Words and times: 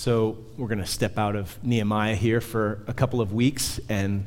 So, 0.00 0.38
we're 0.56 0.68
going 0.68 0.78
to 0.78 0.86
step 0.86 1.18
out 1.18 1.34
of 1.34 1.58
Nehemiah 1.64 2.14
here 2.14 2.40
for 2.40 2.84
a 2.86 2.94
couple 2.94 3.20
of 3.20 3.32
weeks 3.32 3.80
and 3.88 4.26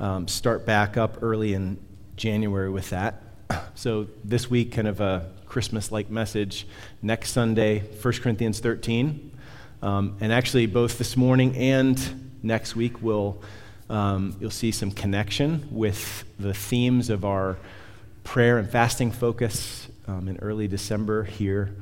um, 0.00 0.26
start 0.26 0.64
back 0.64 0.96
up 0.96 1.18
early 1.22 1.52
in 1.52 1.76
January 2.16 2.70
with 2.70 2.88
that. 2.88 3.22
So, 3.74 4.06
this 4.24 4.48
week, 4.48 4.72
kind 4.72 4.88
of 4.88 5.02
a 5.02 5.30
Christmas 5.44 5.92
like 5.92 6.08
message. 6.08 6.66
Next 7.02 7.32
Sunday, 7.32 7.80
1 7.80 8.14
Corinthians 8.14 8.60
13. 8.60 9.30
Um, 9.82 10.16
and 10.22 10.32
actually, 10.32 10.64
both 10.64 10.96
this 10.96 11.18
morning 11.18 11.54
and 11.54 12.32
next 12.42 12.74
week, 12.74 13.02
we'll, 13.02 13.42
um, 13.90 14.34
you'll 14.40 14.50
see 14.50 14.72
some 14.72 14.90
connection 14.90 15.68
with 15.70 16.24
the 16.38 16.54
themes 16.54 17.10
of 17.10 17.26
our 17.26 17.58
prayer 18.24 18.56
and 18.56 18.70
fasting 18.70 19.12
focus 19.12 19.86
um, 20.08 20.28
in 20.28 20.38
early 20.38 20.66
December 20.66 21.24
here. 21.24 21.76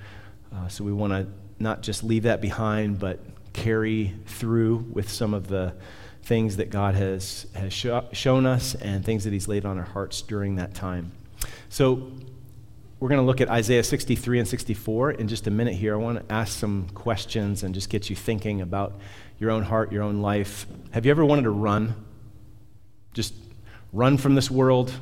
Uh, 0.53 0.67
so, 0.67 0.83
we 0.83 0.93
want 0.93 1.13
to 1.13 1.29
not 1.59 1.83
just 1.83 2.05
leave 2.05 2.25
that 2.25 2.41
behind, 2.41 2.99
but 2.99 3.21
carry 3.53 4.15
through 4.27 4.87
with 4.93 5.11
some 5.11 5.35
of 5.35 5.49
the 5.49 5.75
things 6.23 6.57
that 6.59 6.71
God 6.71 6.95
has, 6.95 7.47
has 7.55 7.73
sh- 7.73 7.87
shown 8.13 8.47
us 8.47 8.75
and 8.75 9.05
things 9.05 9.25
that 9.25 9.33
He's 9.33 9.49
laid 9.49 9.65
on 9.65 9.79
our 9.79 9.85
hearts 9.85 10.23
during 10.23 10.57
that 10.57 10.75
time. 10.75 11.13
So, 11.69 12.13
we're 13.01 13.09
going 13.09 13.21
to 13.21 13.27
look 13.27 13.41
at 13.41 13.49
Isaiah 13.49 13.85
63 13.85 14.41
and 14.41 14.49
64 14.49 15.13
in 15.13 15.29
just 15.29 15.47
a 15.47 15.53
minute 15.53 15.75
here. 15.75 15.95
I 15.95 15.99
want 15.99 16.19
to 16.29 16.35
ask 16.35 16.59
some 16.59 16.89
questions 16.95 17.63
and 17.63 17.73
just 17.73 17.91
get 17.91 18.11
you 18.11 18.17
thinking 18.17 18.61
about 18.61 18.99
your 19.39 19.53
own 19.53 19.63
heart, 19.63 19.93
your 19.93 20.03
own 20.03 20.21
life. 20.21 20.67
Have 20.91 21.07
you 21.07 21.13
ever 21.13 21.25
wanted 21.25 21.43
to 21.43 21.51
run? 21.51 21.95
Just 23.15 23.35
run 23.93 24.19
from 24.19 24.35
this 24.35 24.51
world? 24.51 24.93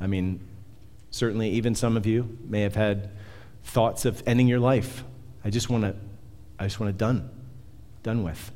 I 0.00 0.08
mean, 0.08 0.40
certainly, 1.10 1.50
even 1.50 1.76
some 1.76 1.96
of 1.96 2.04
you 2.04 2.36
may 2.44 2.62
have 2.62 2.74
had 2.74 3.10
thoughts 3.66 4.04
of 4.04 4.22
ending 4.26 4.48
your 4.48 4.60
life. 4.60 5.04
I 5.44 5.50
just 5.50 5.68
want 5.68 5.84
to, 5.84 5.94
I 6.58 6.64
just 6.64 6.80
want 6.80 6.92
to 6.92 6.96
done, 6.96 7.28
done 8.02 8.22
with. 8.22 8.52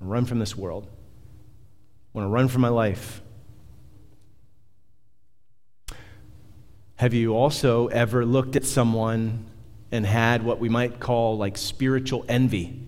Run 0.00 0.24
from 0.24 0.38
this 0.38 0.56
world. 0.56 0.86
I 0.86 2.18
want 2.18 2.24
to 2.24 2.30
run 2.30 2.48
from 2.48 2.62
my 2.62 2.68
life. 2.68 3.20
Have 6.96 7.14
you 7.14 7.34
also 7.34 7.86
ever 7.88 8.24
looked 8.24 8.56
at 8.56 8.64
someone 8.64 9.46
and 9.92 10.04
had 10.04 10.42
what 10.42 10.58
we 10.58 10.68
might 10.68 11.00
call 11.00 11.36
like 11.36 11.56
spiritual 11.56 12.24
envy? 12.28 12.80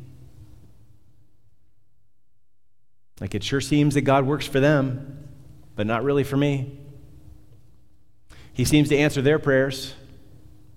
Like 3.20 3.34
it 3.34 3.44
sure 3.44 3.60
seems 3.60 3.94
that 3.94 4.02
God 4.02 4.26
works 4.26 4.46
for 4.46 4.58
them, 4.58 5.28
but 5.76 5.86
not 5.86 6.02
really 6.02 6.24
for 6.24 6.36
me. 6.36 6.78
He 8.54 8.64
seems 8.64 8.88
to 8.88 8.96
answer 8.96 9.22
their 9.22 9.38
prayers, 9.38 9.94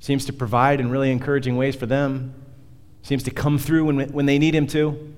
seems 0.05 0.25
to 0.25 0.31
provide 0.33 0.79
in 0.79 0.91
really 0.91 1.09
encouraging 1.09 1.57
ways 1.57 1.75
for 1.75 1.87
them, 1.87 2.31
seems 3.01 3.23
to 3.23 3.31
come 3.31 3.57
through 3.57 3.85
when, 3.85 3.99
when 4.09 4.27
they 4.27 4.37
need 4.37 4.53
him 4.53 4.67
to. 4.67 5.15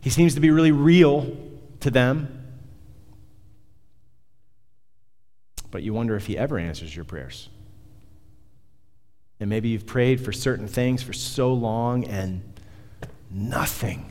He 0.00 0.08
seems 0.08 0.34
to 0.34 0.40
be 0.40 0.50
really 0.50 0.72
real 0.72 1.36
to 1.80 1.90
them. 1.90 2.42
But 5.70 5.82
you 5.82 5.92
wonder 5.92 6.16
if 6.16 6.26
he 6.26 6.38
ever 6.38 6.58
answers 6.58 6.96
your 6.96 7.04
prayers. 7.04 7.50
And 9.38 9.50
maybe 9.50 9.68
you've 9.68 9.86
prayed 9.86 10.24
for 10.24 10.32
certain 10.32 10.68
things 10.68 11.02
for 11.02 11.12
so 11.12 11.52
long 11.52 12.04
and 12.04 12.40
nothing. 13.30 14.10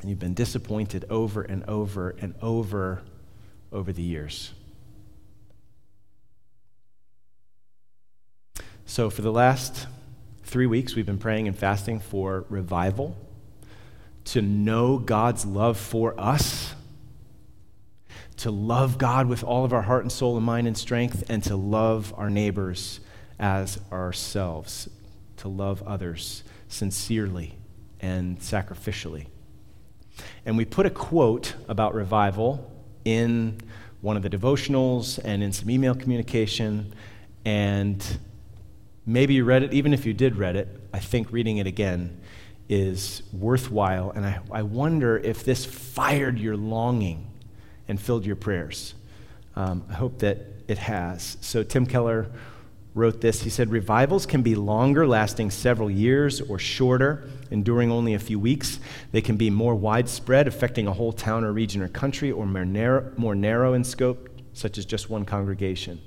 And 0.00 0.10
you've 0.10 0.18
been 0.18 0.34
disappointed 0.34 1.04
over 1.08 1.42
and 1.42 1.62
over 1.68 2.16
and 2.18 2.34
over 2.42 3.02
over 3.70 3.92
the 3.92 4.02
years. 4.02 4.52
So, 8.88 9.10
for 9.10 9.20
the 9.20 9.32
last 9.32 9.88
three 10.44 10.66
weeks, 10.66 10.94
we've 10.94 11.04
been 11.04 11.18
praying 11.18 11.48
and 11.48 11.58
fasting 11.58 11.98
for 11.98 12.44
revival, 12.48 13.16
to 14.26 14.40
know 14.40 14.96
God's 14.96 15.44
love 15.44 15.76
for 15.76 16.14
us, 16.16 16.72
to 18.36 18.52
love 18.52 18.96
God 18.96 19.26
with 19.26 19.42
all 19.42 19.64
of 19.64 19.72
our 19.72 19.82
heart 19.82 20.04
and 20.04 20.12
soul 20.12 20.36
and 20.36 20.46
mind 20.46 20.68
and 20.68 20.78
strength, 20.78 21.24
and 21.28 21.42
to 21.42 21.56
love 21.56 22.14
our 22.16 22.30
neighbors 22.30 23.00
as 23.40 23.80
ourselves, 23.90 24.88
to 25.38 25.48
love 25.48 25.82
others 25.82 26.44
sincerely 26.68 27.58
and 28.00 28.38
sacrificially. 28.38 29.26
And 30.46 30.56
we 30.56 30.64
put 30.64 30.86
a 30.86 30.90
quote 30.90 31.54
about 31.68 31.92
revival 31.92 32.70
in 33.04 33.60
one 34.00 34.16
of 34.16 34.22
the 34.22 34.30
devotionals 34.30 35.18
and 35.24 35.42
in 35.42 35.52
some 35.52 35.68
email 35.70 35.96
communication, 35.96 36.94
and 37.44 38.18
Maybe 39.06 39.34
you 39.34 39.44
read 39.44 39.62
it, 39.62 39.72
even 39.72 39.94
if 39.94 40.04
you 40.04 40.12
did 40.12 40.36
read 40.36 40.56
it, 40.56 40.68
I 40.92 40.98
think 40.98 41.30
reading 41.30 41.58
it 41.58 41.66
again 41.68 42.20
is 42.68 43.22
worthwhile. 43.32 44.10
And 44.10 44.26
I, 44.26 44.40
I 44.50 44.62
wonder 44.62 45.16
if 45.16 45.44
this 45.44 45.64
fired 45.64 46.40
your 46.40 46.56
longing 46.56 47.28
and 47.86 48.00
filled 48.00 48.26
your 48.26 48.34
prayers. 48.34 48.94
Um, 49.54 49.84
I 49.88 49.94
hope 49.94 50.18
that 50.18 50.38
it 50.66 50.78
has. 50.78 51.36
So, 51.40 51.62
Tim 51.62 51.86
Keller 51.86 52.26
wrote 52.96 53.20
this. 53.20 53.42
He 53.42 53.50
said, 53.50 53.70
Revivals 53.70 54.26
can 54.26 54.42
be 54.42 54.56
longer, 54.56 55.06
lasting 55.06 55.52
several 55.52 55.88
years, 55.88 56.40
or 56.40 56.58
shorter, 56.58 57.30
enduring 57.52 57.92
only 57.92 58.14
a 58.14 58.18
few 58.18 58.40
weeks. 58.40 58.80
They 59.12 59.20
can 59.20 59.36
be 59.36 59.50
more 59.50 59.76
widespread, 59.76 60.48
affecting 60.48 60.88
a 60.88 60.92
whole 60.92 61.12
town 61.12 61.44
or 61.44 61.52
region 61.52 61.80
or 61.80 61.88
country, 61.88 62.32
or 62.32 62.44
more 62.44 62.64
narrow, 62.64 63.12
more 63.16 63.36
narrow 63.36 63.74
in 63.74 63.84
scope, 63.84 64.28
such 64.52 64.78
as 64.78 64.84
just 64.84 65.08
one 65.08 65.24
congregation 65.24 66.00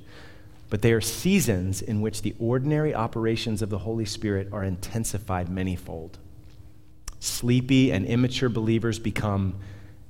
but 0.69 0.81
they 0.81 0.93
are 0.93 1.01
seasons 1.01 1.81
in 1.81 2.01
which 2.01 2.21
the 2.21 2.35
ordinary 2.39 2.93
operations 2.93 3.61
of 3.61 3.69
the 3.69 3.79
Holy 3.79 4.05
Spirit 4.05 4.49
are 4.51 4.63
intensified 4.63 5.47
manyfold. 5.47 6.13
Sleepy 7.19 7.91
and 7.91 8.05
immature 8.05 8.49
believers 8.49 8.99
become 8.99 9.59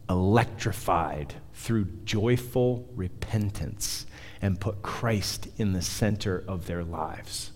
electrified 0.09 1.35
through 1.53 1.85
joyful 2.03 2.87
repentance 2.95 4.05
and 4.41 4.59
put 4.59 4.81
Christ 4.81 5.47
in 5.57 5.73
the 5.73 5.81
center 5.81 6.43
of 6.47 6.65
their 6.65 6.83
lives. 6.83 7.51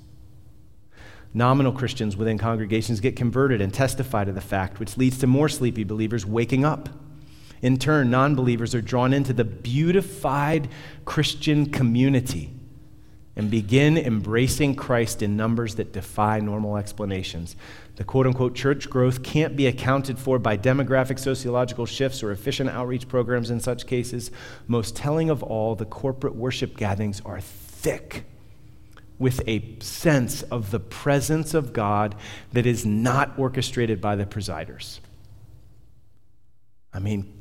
Nominal 1.33 1.71
Christians 1.71 2.15
within 2.15 2.37
congregations 2.37 2.99
get 2.99 3.15
converted 3.15 3.59
and 3.59 3.73
testify 3.73 4.23
to 4.23 4.31
the 4.31 4.41
fact, 4.41 4.79
which 4.79 4.97
leads 4.97 5.17
to 5.19 5.27
more 5.27 5.49
sleepy 5.49 5.83
believers 5.83 6.25
waking 6.25 6.63
up. 6.63 6.89
In 7.61 7.77
turn, 7.77 8.11
non 8.11 8.35
believers 8.35 8.75
are 8.75 8.81
drawn 8.81 9.13
into 9.13 9.33
the 9.33 9.43
beautified 9.43 10.69
Christian 11.05 11.71
community 11.71 12.52
and 13.35 13.49
begin 13.49 13.97
embracing 13.97 14.75
Christ 14.75 15.21
in 15.21 15.35
numbers 15.35 15.75
that 15.75 15.91
defy 15.91 16.39
normal 16.39 16.77
explanations. 16.77 17.55
The 17.95 18.03
quote 18.03 18.27
unquote 18.27 18.55
church 18.55 18.89
growth 18.89 19.23
can't 19.23 19.55
be 19.55 19.67
accounted 19.67 20.19
for 20.19 20.39
by 20.39 20.57
demographic 20.57 21.19
sociological 21.19 21.85
shifts 21.85 22.21
or 22.21 22.31
efficient 22.31 22.69
outreach 22.69 23.07
programs 23.07 23.49
in 23.49 23.59
such 23.59 23.87
cases. 23.87 24.31
Most 24.67 24.95
telling 24.95 25.29
of 25.29 25.41
all, 25.43 25.75
the 25.75 25.85
corporate 25.85 26.35
worship 26.35 26.77
gatherings 26.77 27.21
are 27.25 27.41
thick 27.41 28.25
with 29.19 29.41
a 29.47 29.77
sense 29.79 30.43
of 30.43 30.71
the 30.71 30.79
presence 30.79 31.53
of 31.53 31.71
God 31.73 32.15
that 32.51 32.65
is 32.65 32.85
not 32.85 33.37
orchestrated 33.37 34.01
by 34.01 34.15
the 34.15 34.25
presiders. 34.25 34.99
I 36.91 36.99
mean, 36.99 37.33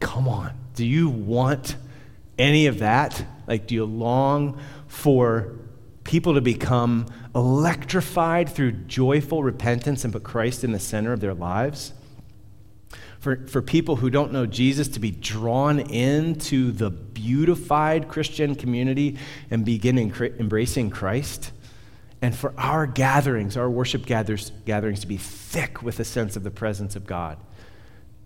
come 0.00 0.28
on. 0.28 0.52
Do 0.74 0.86
you 0.86 1.08
want 1.08 1.76
any 2.38 2.66
of 2.66 2.78
that? 2.78 3.24
Like, 3.46 3.66
do 3.66 3.74
you 3.74 3.84
long 3.84 4.60
for 4.90 5.52
people 6.02 6.34
to 6.34 6.40
become 6.40 7.06
electrified 7.32 8.48
through 8.48 8.72
joyful 8.72 9.44
repentance 9.44 10.02
and 10.02 10.12
put 10.12 10.24
Christ 10.24 10.64
in 10.64 10.72
the 10.72 10.80
center 10.80 11.12
of 11.12 11.20
their 11.20 11.32
lives. 11.32 11.92
For, 13.20 13.46
for 13.46 13.62
people 13.62 13.96
who 13.96 14.10
don't 14.10 14.32
know 14.32 14.46
Jesus 14.46 14.88
to 14.88 15.00
be 15.00 15.12
drawn 15.12 15.78
into 15.78 16.72
the 16.72 16.90
beautified 16.90 18.08
Christian 18.08 18.56
community 18.56 19.16
and 19.48 19.64
begin 19.64 19.96
embracing 19.96 20.90
Christ. 20.90 21.52
And 22.20 22.34
for 22.34 22.52
our 22.58 22.86
gatherings, 22.86 23.56
our 23.56 23.70
worship 23.70 24.06
gathers, 24.06 24.50
gatherings, 24.66 25.00
to 25.00 25.06
be 25.06 25.18
thick 25.18 25.82
with 25.82 26.00
a 26.00 26.04
sense 26.04 26.34
of 26.34 26.42
the 26.42 26.50
presence 26.50 26.96
of 26.96 27.06
God 27.06 27.38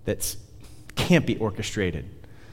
that 0.07 0.35
can't 0.95 1.27
be 1.27 1.37
orchestrated 1.37 2.09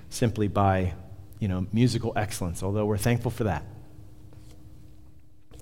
simply 0.09 0.50
by 0.50 0.95
you 1.39 1.47
know, 1.47 1.65
musical 1.71 2.12
excellence, 2.18 2.62
although 2.62 2.85
we're 2.85 2.97
thankful 2.97 3.31
for 3.31 3.45
that. 3.45 3.63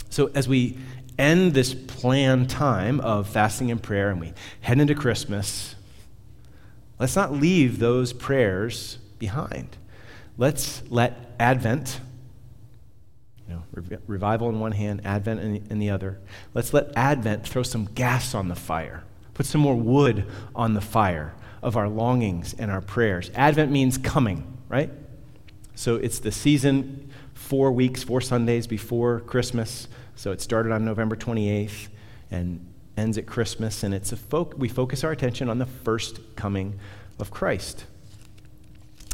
So, 0.09 0.31
as 0.33 0.47
we 0.47 0.77
end 1.17 1.53
this 1.53 1.73
planned 1.73 2.49
time 2.49 2.99
of 3.01 3.27
fasting 3.27 3.69
and 3.69 3.81
prayer 3.81 4.09
and 4.09 4.19
we 4.19 4.33
head 4.61 4.79
into 4.79 4.95
Christmas, 4.95 5.75
let's 6.99 7.15
not 7.15 7.33
leave 7.33 7.79
those 7.79 8.13
prayers 8.13 8.97
behind. 9.19 9.77
Let's 10.37 10.81
let 10.89 11.35
Advent, 11.39 11.99
you 13.47 13.55
know, 13.55 13.63
revival 14.07 14.49
in 14.49 14.59
one 14.59 14.71
hand, 14.71 15.01
Advent 15.05 15.41
in 15.41 15.53
the, 15.53 15.61
in 15.69 15.79
the 15.79 15.89
other, 15.89 16.19
let's 16.53 16.73
let 16.73 16.91
Advent 16.95 17.45
throw 17.45 17.63
some 17.63 17.85
gas 17.85 18.33
on 18.33 18.47
the 18.47 18.55
fire, 18.55 19.03
put 19.33 19.45
some 19.45 19.61
more 19.61 19.75
wood 19.75 20.25
on 20.55 20.73
the 20.73 20.81
fire 20.81 21.33
of 21.61 21.75
our 21.75 21.89
longings 21.89 22.55
and 22.57 22.71
our 22.71 22.81
prayers. 22.81 23.29
Advent 23.35 23.71
means 23.71 23.97
coming, 23.97 24.57
right? 24.69 24.89
So 25.75 25.95
it's 25.95 26.19
the 26.19 26.31
season 26.31 27.08
four 27.39 27.71
weeks, 27.71 28.03
four 28.03 28.19
Sundays 28.21 28.67
before 28.67 29.21
Christmas. 29.21 29.87
So 30.15 30.31
it 30.31 30.41
started 30.41 30.73
on 30.73 30.83
November 30.83 31.15
28th 31.15 31.87
and 32.29 32.63
ends 32.97 33.17
at 33.17 33.25
Christmas. 33.25 33.81
And 33.81 33.93
it's 33.93 34.11
a 34.11 34.17
fo- 34.17 34.51
we 34.57 34.67
focus 34.67 35.03
our 35.03 35.11
attention 35.11 35.49
on 35.49 35.57
the 35.57 35.65
first 35.65 36.19
coming 36.35 36.77
of 37.17 37.31
Christ, 37.31 37.85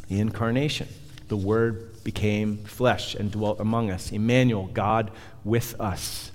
the 0.10 0.20
incarnation. 0.20 0.88
The 1.28 1.38
Word 1.38 2.04
became 2.04 2.58
flesh 2.58 3.16
and 3.16 3.32
dwelt 3.32 3.60
among 3.60 3.92
us. 3.92 4.12
Emmanuel, 4.12 4.70
God 4.74 5.12
with 5.44 5.80
us. 5.80 6.32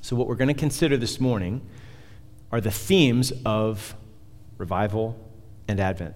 So, 0.00 0.16
what 0.16 0.26
we're 0.26 0.36
going 0.36 0.48
to 0.48 0.54
consider 0.54 0.96
this 0.96 1.20
morning 1.20 1.60
are 2.50 2.60
the 2.60 2.70
themes 2.70 3.32
of 3.44 3.94
revival 4.58 5.18
and 5.68 5.78
Advent. 5.78 6.14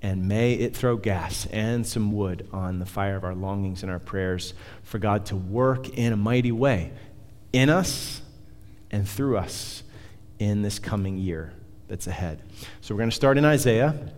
And 0.00 0.28
may 0.28 0.54
it 0.54 0.76
throw 0.76 0.96
gas 0.96 1.46
and 1.46 1.86
some 1.86 2.12
wood 2.12 2.48
on 2.52 2.78
the 2.78 2.86
fire 2.86 3.16
of 3.16 3.24
our 3.24 3.34
longings 3.34 3.82
and 3.82 3.90
our 3.90 3.98
prayers 3.98 4.54
for 4.82 4.98
God 4.98 5.26
to 5.26 5.36
work 5.36 5.88
in 5.88 6.12
a 6.12 6.16
mighty 6.16 6.52
way 6.52 6.92
in 7.52 7.68
us 7.68 8.22
and 8.90 9.08
through 9.08 9.38
us 9.38 9.82
in 10.38 10.62
this 10.62 10.78
coming 10.78 11.18
year 11.18 11.52
that's 11.88 12.06
ahead. 12.06 12.42
So, 12.80 12.94
we're 12.94 13.00
going 13.00 13.10
to 13.10 13.16
start 13.16 13.38
in 13.38 13.44
Isaiah, 13.44 14.12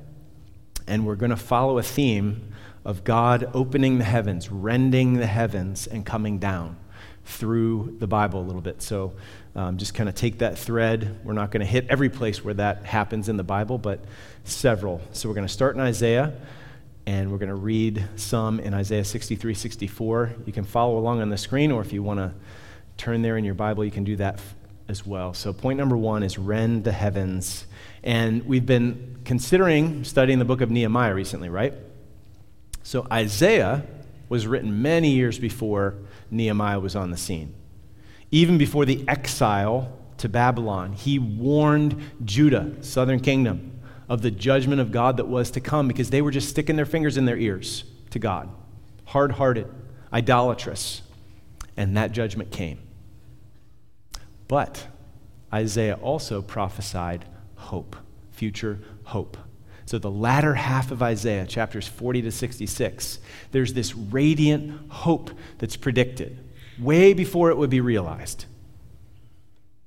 and 0.87 1.06
we're 1.06 1.17
going 1.17 1.31
to 1.31 1.37
follow 1.37 1.79
a 1.79 1.83
theme 1.83 2.53
of 2.85 3.05
God 3.05 3.49
opening 3.55 3.99
the 3.99 4.05
heavens, 4.05 4.50
rending 4.50 5.15
the 5.15 5.26
heavens, 5.26 5.87
and 5.87 6.05
coming 6.05 6.38
down 6.38 6.76
through 7.25 7.97
the 8.00 8.06
Bible 8.06 8.41
a 8.41 8.44
little 8.44 8.62
bit. 8.62 8.83
So 8.83 9.12
um, 9.55 9.79
just 9.79 9.94
kind 9.94 10.08
of 10.08 10.14
take 10.14 10.38
that 10.38 10.58
thread. 10.58 11.20
We're 11.25 11.32
not 11.32 11.50
going 11.50 11.61
to 11.61 11.67
hit 11.67 11.87
every 11.88 12.08
place 12.08 12.44
where 12.44 12.55
that 12.55 12.85
happens 12.85 13.29
in 13.29 13.37
the 13.37 13.44
Bible, 13.44 13.79
but 13.79 14.05
several. 14.44 15.00
So 15.12 15.29
we're 15.29 15.35
going 15.35 15.47
to 15.47 15.52
start 15.52 15.75
in 15.75 15.81
Isaiah, 15.81 16.32
and 17.06 17.32
we're 17.32 17.38
going 17.38 17.49
to 17.49 17.55
read 17.55 18.05
some 18.17 18.61
in 18.61 18.75
Isaiah 18.75 19.05
63, 19.05 19.55
64. 19.55 20.35
You 20.47 20.52
can 20.52 20.64
follow 20.64 20.99
along 20.99 21.20
on 21.20 21.31
the 21.31 21.38
screen, 21.38 21.73
or 21.73 21.81
if 21.81 21.93
you 21.93 22.02
want 22.02 22.20
to 22.20 22.32
turn 22.97 23.23
there 23.23 23.37
in 23.37 23.44
your 23.44 23.55
Bible, 23.55 23.85
you 23.85 23.91
can 23.91 24.05
do 24.05 24.17
that 24.17 24.41
as 24.88 25.06
well. 25.06 25.32
So 25.35 25.52
point 25.52 25.79
number 25.79 25.97
one 25.97 26.23
is 26.23 26.37
rend 26.37 26.85
the 26.85 26.93
heavens. 26.93 27.64
And 28.02 28.44
we've 28.44 28.67
been 28.67 29.19
considering 29.25 30.05
studying 30.05 30.38
the 30.38 30.44
book 30.44 30.61
of 30.61 30.70
Nehemiah 30.70 31.14
recently, 31.14 31.49
right? 31.49 31.75
So 32.82 33.06
Isaiah 33.11 33.85
was 34.29 34.47
written 34.47 34.82
many 34.82 35.11
years 35.11 35.38
before 35.38 35.94
Nehemiah 36.31 36.81
was 36.81 36.97
on 36.97 37.11
the 37.11 37.17
scene. 37.17 37.55
Even 38.31 38.59
before 38.59 38.85
the 38.85 39.05
exile 39.09 39.97
to 40.19 40.29
Babylon, 40.29 40.93
he 40.93 41.19
warned 41.19 42.00
Judah, 42.25 42.73
southern 42.81 43.21
kingdom, 43.21 43.81
of 44.09 44.23
the 44.23 44.31
judgment 44.31 44.81
of 44.81 44.93
God 44.93 45.17
that 45.17 45.29
was 45.29 45.50
to 45.53 45.61
come 45.61 45.88
because 45.88 46.11
they 46.11 46.23
were 46.23 46.31
just 46.31 46.49
sticking 46.49 46.77
their 46.77 46.87
fingers 46.87 47.17
in 47.17 47.25
their 47.25 47.38
ears 47.38 47.85
to 48.11 48.19
God, 48.19 48.49
hard 49.06 49.32
hearted, 49.32 49.69
idolatrous. 50.12 51.03
And 51.77 51.97
that 51.97 52.12
judgment 52.12 52.50
came. 52.50 52.81
But 54.49 54.87
Isaiah 55.53 55.94
also 55.94 56.43
prophesied 56.43 57.25
hope, 57.55 57.97
future 58.33 58.81
hope. 59.05 59.38
So, 59.87 59.99
the 59.99 60.11
latter 60.11 60.55
half 60.55 60.91
of 60.91 61.03
Isaiah, 61.03 61.47
chapters 61.47 61.88
40 61.88 62.23
to 62.23 62.31
66, 62.31 63.19
there's 63.50 63.73
this 63.73 63.94
radiant 63.97 64.91
hope 64.91 65.31
that's 65.59 65.76
predicted 65.76 66.38
way 66.81 67.12
before 67.12 67.50
it 67.50 67.56
would 67.56 67.71
be 67.71 67.81
realized. 67.81 68.47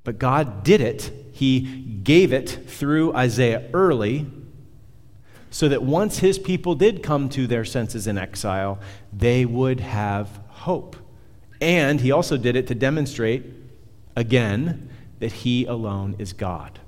But 0.04 0.20
God 0.20 0.64
did 0.64 0.82
it, 0.82 1.12
He 1.32 1.62
gave 2.04 2.34
it 2.34 2.50
through 2.68 3.14
Isaiah 3.16 3.70
early, 3.74 4.26
so 5.50 5.70
that 5.70 5.84
once 5.84 6.20
His 6.20 6.40
people 6.40 6.76
did 6.76 7.04
come 7.04 7.30
to 7.30 7.48
their 7.48 7.66
senses 7.66 8.08
in 8.08 8.18
exile, 8.18 8.80
they 9.12 9.46
would 9.46 9.80
have 9.80 10.40
hope. 10.50 10.96
And 11.62 12.02
He 12.02 12.12
also 12.12 12.38
did 12.38 12.56
it 12.56 12.68
to 12.68 12.76
demonstrate, 12.76 13.46
again, 14.16 14.90
that 15.20 15.32
He 15.32 15.66
alone 15.66 16.16
is 16.20 16.34
God 16.34 16.80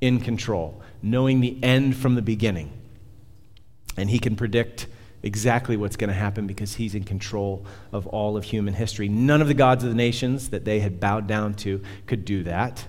in 0.00 0.20
control, 0.20 0.82
knowing 1.02 1.40
the 1.40 1.56
end 1.62 1.96
from 1.96 2.14
the 2.14 2.22
beginning. 2.22 2.70
And 3.96 4.10
he 4.10 4.18
can 4.18 4.36
predict 4.36 4.86
exactly 5.24 5.76
what's 5.76 5.96
going 5.96 6.08
to 6.08 6.14
happen 6.14 6.46
because 6.46 6.74
he's 6.74 6.94
in 6.94 7.02
control 7.02 7.64
of 7.92 8.06
all 8.06 8.36
of 8.36 8.44
human 8.44 8.74
history. 8.74 9.08
None 9.08 9.40
of 9.40 9.48
the 9.48 9.54
gods 9.54 9.82
of 9.82 9.90
the 9.90 9.96
nations 9.96 10.50
that 10.50 10.64
they 10.64 10.80
had 10.80 11.00
bowed 11.00 11.26
down 11.26 11.54
to 11.54 11.82
could 12.06 12.24
do 12.24 12.44
that. 12.44 12.86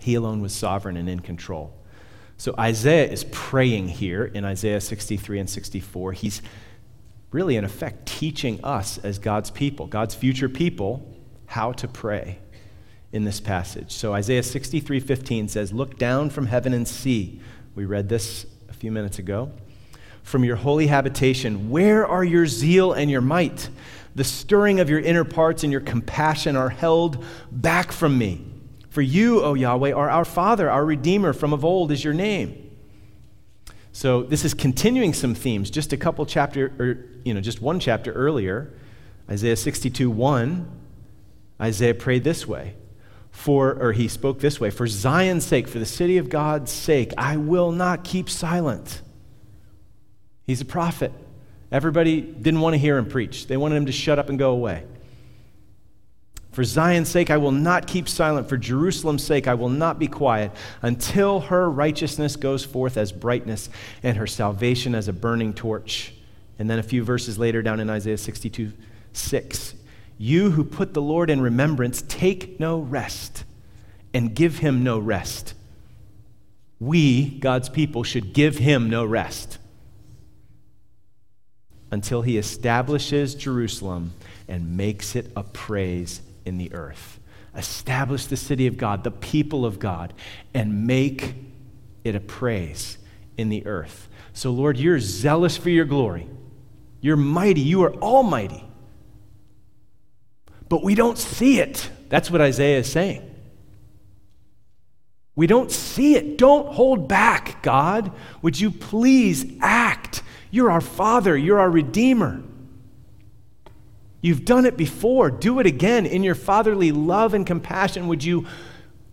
He 0.00 0.16
alone 0.16 0.42
was 0.42 0.52
sovereign 0.52 0.96
and 0.96 1.08
in 1.08 1.20
control. 1.20 1.72
So 2.36 2.54
Isaiah 2.58 3.08
is 3.08 3.24
praying 3.30 3.88
here 3.88 4.24
in 4.24 4.44
Isaiah 4.44 4.80
63 4.80 5.38
and 5.38 5.48
64. 5.48 6.12
He's 6.12 6.42
really, 7.30 7.56
in 7.56 7.64
effect, 7.64 8.06
teaching 8.06 8.62
us 8.64 8.98
as 8.98 9.18
God's 9.18 9.50
people, 9.50 9.86
God's 9.86 10.14
future 10.14 10.48
people, 10.48 11.16
how 11.46 11.72
to 11.72 11.88
pray 11.88 12.40
in 13.12 13.24
this 13.24 13.40
passage. 13.40 13.92
So 13.92 14.12
Isaiah 14.12 14.42
63:15 14.42 15.48
says, 15.48 15.72
"Look 15.72 15.98
down 15.98 16.30
from 16.30 16.46
heaven 16.46 16.74
and 16.74 16.86
see." 16.86 17.40
We 17.74 17.84
read 17.84 18.08
this 18.08 18.44
a 18.68 18.72
few 18.72 18.90
minutes 18.90 19.18
ago. 19.18 19.52
From 20.26 20.42
your 20.42 20.56
holy 20.56 20.88
habitation, 20.88 21.70
where 21.70 22.04
are 22.04 22.24
your 22.24 22.48
zeal 22.48 22.92
and 22.92 23.08
your 23.08 23.20
might? 23.20 23.70
The 24.16 24.24
stirring 24.24 24.80
of 24.80 24.90
your 24.90 24.98
inner 24.98 25.22
parts 25.22 25.62
and 25.62 25.70
your 25.70 25.80
compassion 25.80 26.56
are 26.56 26.68
held 26.68 27.24
back 27.52 27.92
from 27.92 28.18
me. 28.18 28.44
For 28.88 29.02
you, 29.02 29.40
O 29.40 29.54
Yahweh, 29.54 29.92
are 29.92 30.10
our 30.10 30.24
Father, 30.24 30.68
our 30.68 30.84
Redeemer 30.84 31.32
from 31.32 31.52
of 31.52 31.64
old 31.64 31.92
is 31.92 32.02
your 32.02 32.12
name. 32.12 32.76
So 33.92 34.24
this 34.24 34.44
is 34.44 34.52
continuing 34.52 35.12
some 35.12 35.36
themes. 35.36 35.70
Just 35.70 35.92
a 35.92 35.96
couple 35.96 36.26
chapter, 36.26 36.72
or 36.80 37.06
you 37.24 37.32
know, 37.32 37.40
just 37.40 37.62
one 37.62 37.78
chapter 37.78 38.10
earlier, 38.10 38.74
Isaiah 39.30 39.54
62, 39.54 40.10
1, 40.10 40.68
Isaiah 41.60 41.94
prayed 41.94 42.24
this 42.24 42.48
way 42.48 42.74
for, 43.30 43.80
or 43.80 43.92
he 43.92 44.08
spoke 44.08 44.40
this 44.40 44.58
way, 44.58 44.70
for 44.70 44.88
Zion's 44.88 45.46
sake, 45.46 45.68
for 45.68 45.78
the 45.78 45.86
city 45.86 46.18
of 46.18 46.28
God's 46.28 46.72
sake, 46.72 47.12
I 47.16 47.36
will 47.36 47.70
not 47.70 48.02
keep 48.02 48.28
silent. 48.28 49.02
He's 50.46 50.60
a 50.60 50.64
prophet. 50.64 51.12
Everybody 51.72 52.20
didn't 52.20 52.60
want 52.60 52.74
to 52.74 52.78
hear 52.78 52.96
him 52.96 53.06
preach, 53.06 53.46
they 53.46 53.56
wanted 53.56 53.76
him 53.76 53.86
to 53.86 53.92
shut 53.92 54.18
up 54.18 54.28
and 54.28 54.38
go 54.38 54.52
away. 54.52 54.84
For 56.52 56.64
Zion's 56.64 57.10
sake, 57.10 57.30
I 57.30 57.36
will 57.36 57.52
not 57.52 57.86
keep 57.86 58.08
silent. 58.08 58.48
For 58.48 58.56
Jerusalem's 58.56 59.22
sake, 59.22 59.46
I 59.46 59.52
will 59.52 59.68
not 59.68 59.98
be 59.98 60.06
quiet 60.06 60.52
until 60.80 61.40
her 61.40 61.68
righteousness 61.68 62.34
goes 62.34 62.64
forth 62.64 62.96
as 62.96 63.12
brightness 63.12 63.68
and 64.02 64.16
her 64.16 64.26
salvation 64.26 64.94
as 64.94 65.06
a 65.06 65.12
burning 65.12 65.52
torch. 65.52 66.14
And 66.58 66.70
then 66.70 66.78
a 66.78 66.82
few 66.82 67.04
verses 67.04 67.38
later, 67.38 67.60
down 67.60 67.78
in 67.78 67.90
Isaiah 67.90 68.16
62 68.16 68.72
6, 69.12 69.74
you 70.16 70.50
who 70.52 70.64
put 70.64 70.94
the 70.94 71.02
Lord 71.02 71.28
in 71.28 71.42
remembrance, 71.42 72.02
take 72.08 72.58
no 72.58 72.78
rest 72.78 73.44
and 74.14 74.34
give 74.34 74.60
him 74.60 74.82
no 74.82 74.98
rest. 74.98 75.52
We, 76.80 77.38
God's 77.38 77.68
people, 77.68 78.02
should 78.02 78.32
give 78.32 78.56
him 78.56 78.88
no 78.88 79.04
rest 79.04 79.58
until 81.96 82.22
he 82.22 82.38
establishes 82.38 83.34
Jerusalem 83.34 84.12
and 84.46 84.76
makes 84.76 85.16
it 85.16 85.32
a 85.34 85.42
praise 85.42 86.20
in 86.44 86.58
the 86.58 86.72
earth. 86.72 87.18
Establish 87.54 88.26
the 88.26 88.36
city 88.36 88.66
of 88.66 88.76
God, 88.76 89.02
the 89.02 89.10
people 89.10 89.64
of 89.64 89.78
God, 89.78 90.14
and 90.54 90.86
make 90.86 91.34
it 92.04 92.14
a 92.14 92.20
praise 92.20 92.98
in 93.36 93.48
the 93.48 93.66
earth. 93.66 94.08
So, 94.32 94.52
Lord, 94.52 94.76
you're 94.76 95.00
zealous 95.00 95.56
for 95.56 95.70
your 95.70 95.86
glory. 95.86 96.28
You're 97.00 97.16
mighty. 97.16 97.62
You 97.62 97.82
are 97.82 97.94
almighty 97.94 98.62
but 100.68 100.82
we 100.82 100.94
don't 100.94 101.18
see 101.18 101.60
it. 101.60 101.90
That's 102.08 102.30
what 102.30 102.40
Isaiah 102.40 102.78
is 102.78 102.90
saying. 102.90 103.22
We 105.34 105.46
don't 105.46 105.70
see 105.70 106.16
it. 106.16 106.38
Don't 106.38 106.72
hold 106.72 107.08
back, 107.08 107.62
God. 107.62 108.10
Would 108.42 108.58
you 108.58 108.70
please 108.70 109.44
act? 109.60 109.85
You're 110.56 110.70
our 110.70 110.80
Father, 110.80 111.36
you're 111.36 111.60
our 111.60 111.68
Redeemer. 111.68 112.42
You've 114.22 114.46
done 114.46 114.64
it 114.64 114.78
before. 114.78 115.30
Do 115.30 115.60
it 115.60 115.66
again. 115.66 116.06
In 116.06 116.22
your 116.22 116.34
fatherly 116.34 116.92
love 116.92 117.34
and 117.34 117.46
compassion, 117.46 118.08
would 118.08 118.24
you 118.24 118.46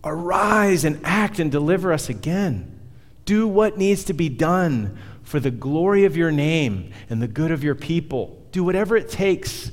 arise 0.02 0.86
and 0.86 0.98
act 1.04 1.38
and 1.38 1.52
deliver 1.52 1.92
us 1.92 2.08
again? 2.08 2.80
Do 3.26 3.46
what 3.46 3.76
needs 3.76 4.04
to 4.04 4.14
be 4.14 4.30
done 4.30 4.96
for 5.22 5.38
the 5.38 5.50
glory 5.50 6.06
of 6.06 6.16
your 6.16 6.32
name 6.32 6.90
and 7.10 7.20
the 7.20 7.28
good 7.28 7.50
of 7.50 7.62
your 7.62 7.74
people. 7.74 8.42
Do 8.50 8.64
whatever 8.64 8.96
it 8.96 9.10
takes 9.10 9.70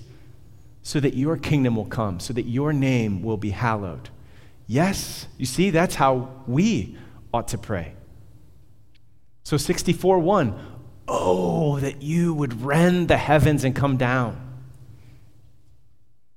so 0.84 1.00
that 1.00 1.14
your 1.14 1.38
kingdom 1.38 1.78
will 1.78 1.86
come, 1.86 2.20
so 2.20 2.34
that 2.34 2.48
your 2.48 2.74
name 2.74 3.24
will 3.24 3.38
be 3.38 3.52
hallowed. 3.52 4.10
Yes, 4.68 5.26
you 5.38 5.46
see, 5.46 5.70
that's 5.70 5.96
how 5.96 6.32
we 6.48 6.98
ought 7.34 7.48
to 7.48 7.58
pray. 7.58 7.94
So 9.44 9.58
64 9.58 10.20
1, 10.20 10.71
oh, 11.12 11.80
that 11.80 12.02
you 12.02 12.34
would 12.34 12.62
rend 12.64 13.10
the 13.10 13.18
heavens 13.18 13.64
and 13.66 13.76
come 13.76 13.98
down, 13.98 14.40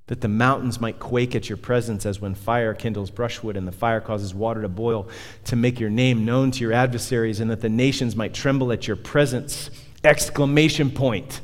that 0.08 0.20
the 0.20 0.28
mountains 0.28 0.80
might 0.80 0.98
quake 0.98 1.34
at 1.34 1.48
your 1.48 1.56
presence 1.56 2.04
as 2.04 2.20
when 2.20 2.34
fire 2.34 2.74
kindles 2.74 3.10
brushwood 3.10 3.56
and 3.56 3.68
the 3.68 3.72
fire 3.72 4.00
causes 4.00 4.34
water 4.34 4.60
to 4.62 4.68
boil 4.68 5.08
to 5.44 5.56
make 5.56 5.78
your 5.78 5.90
name 5.90 6.24
known 6.24 6.50
to 6.50 6.60
your 6.60 6.72
adversaries, 6.72 7.40
and 7.40 7.50
that 7.50 7.60
the 7.60 7.68
nations 7.68 8.16
might 8.16 8.34
tremble 8.34 8.72
at 8.72 8.86
your 8.86 8.96
presence. 8.96 9.70
Exclamation 10.02 10.90
point. 10.90 11.40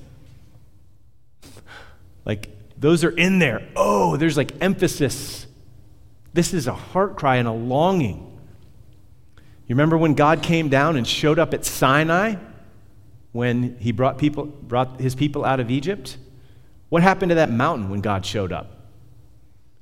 Like, 2.25 2.51
those 2.77 3.05
are 3.05 3.11
in 3.11 3.39
there. 3.39 3.67
Oh, 3.77 4.17
there's 4.17 4.37
like 4.37 4.53
emphasis. 4.61 5.47
This 6.33 6.53
is 6.53 6.67
a 6.67 6.75
heart 6.75 7.17
cry 7.17 7.37
and 7.37 7.49
a 7.49 7.53
longing. 7.53 8.27
You 9.67 9.75
remember 9.77 9.97
when 9.97 10.15
God 10.15 10.43
came 10.43 10.69
down 10.69 10.97
and 10.97 11.07
showed 11.07 11.39
up 11.39 11.55
at 11.55 11.65
Sinai 11.65 12.35
when 13.33 13.77
he 13.79 13.93
brought, 13.93 14.19
people, 14.19 14.47
brought 14.47 15.01
his 15.01 15.15
people 15.15 15.45
out 15.45 15.61
of 15.61 15.71
Egypt? 15.71 16.17
What 16.89 17.03
happened 17.03 17.31
to 17.31 17.37
that 17.37 17.51
mountain 17.51 17.89
when 17.89 18.01
God 18.01 18.27
showed 18.27 18.53
up? 18.53 18.77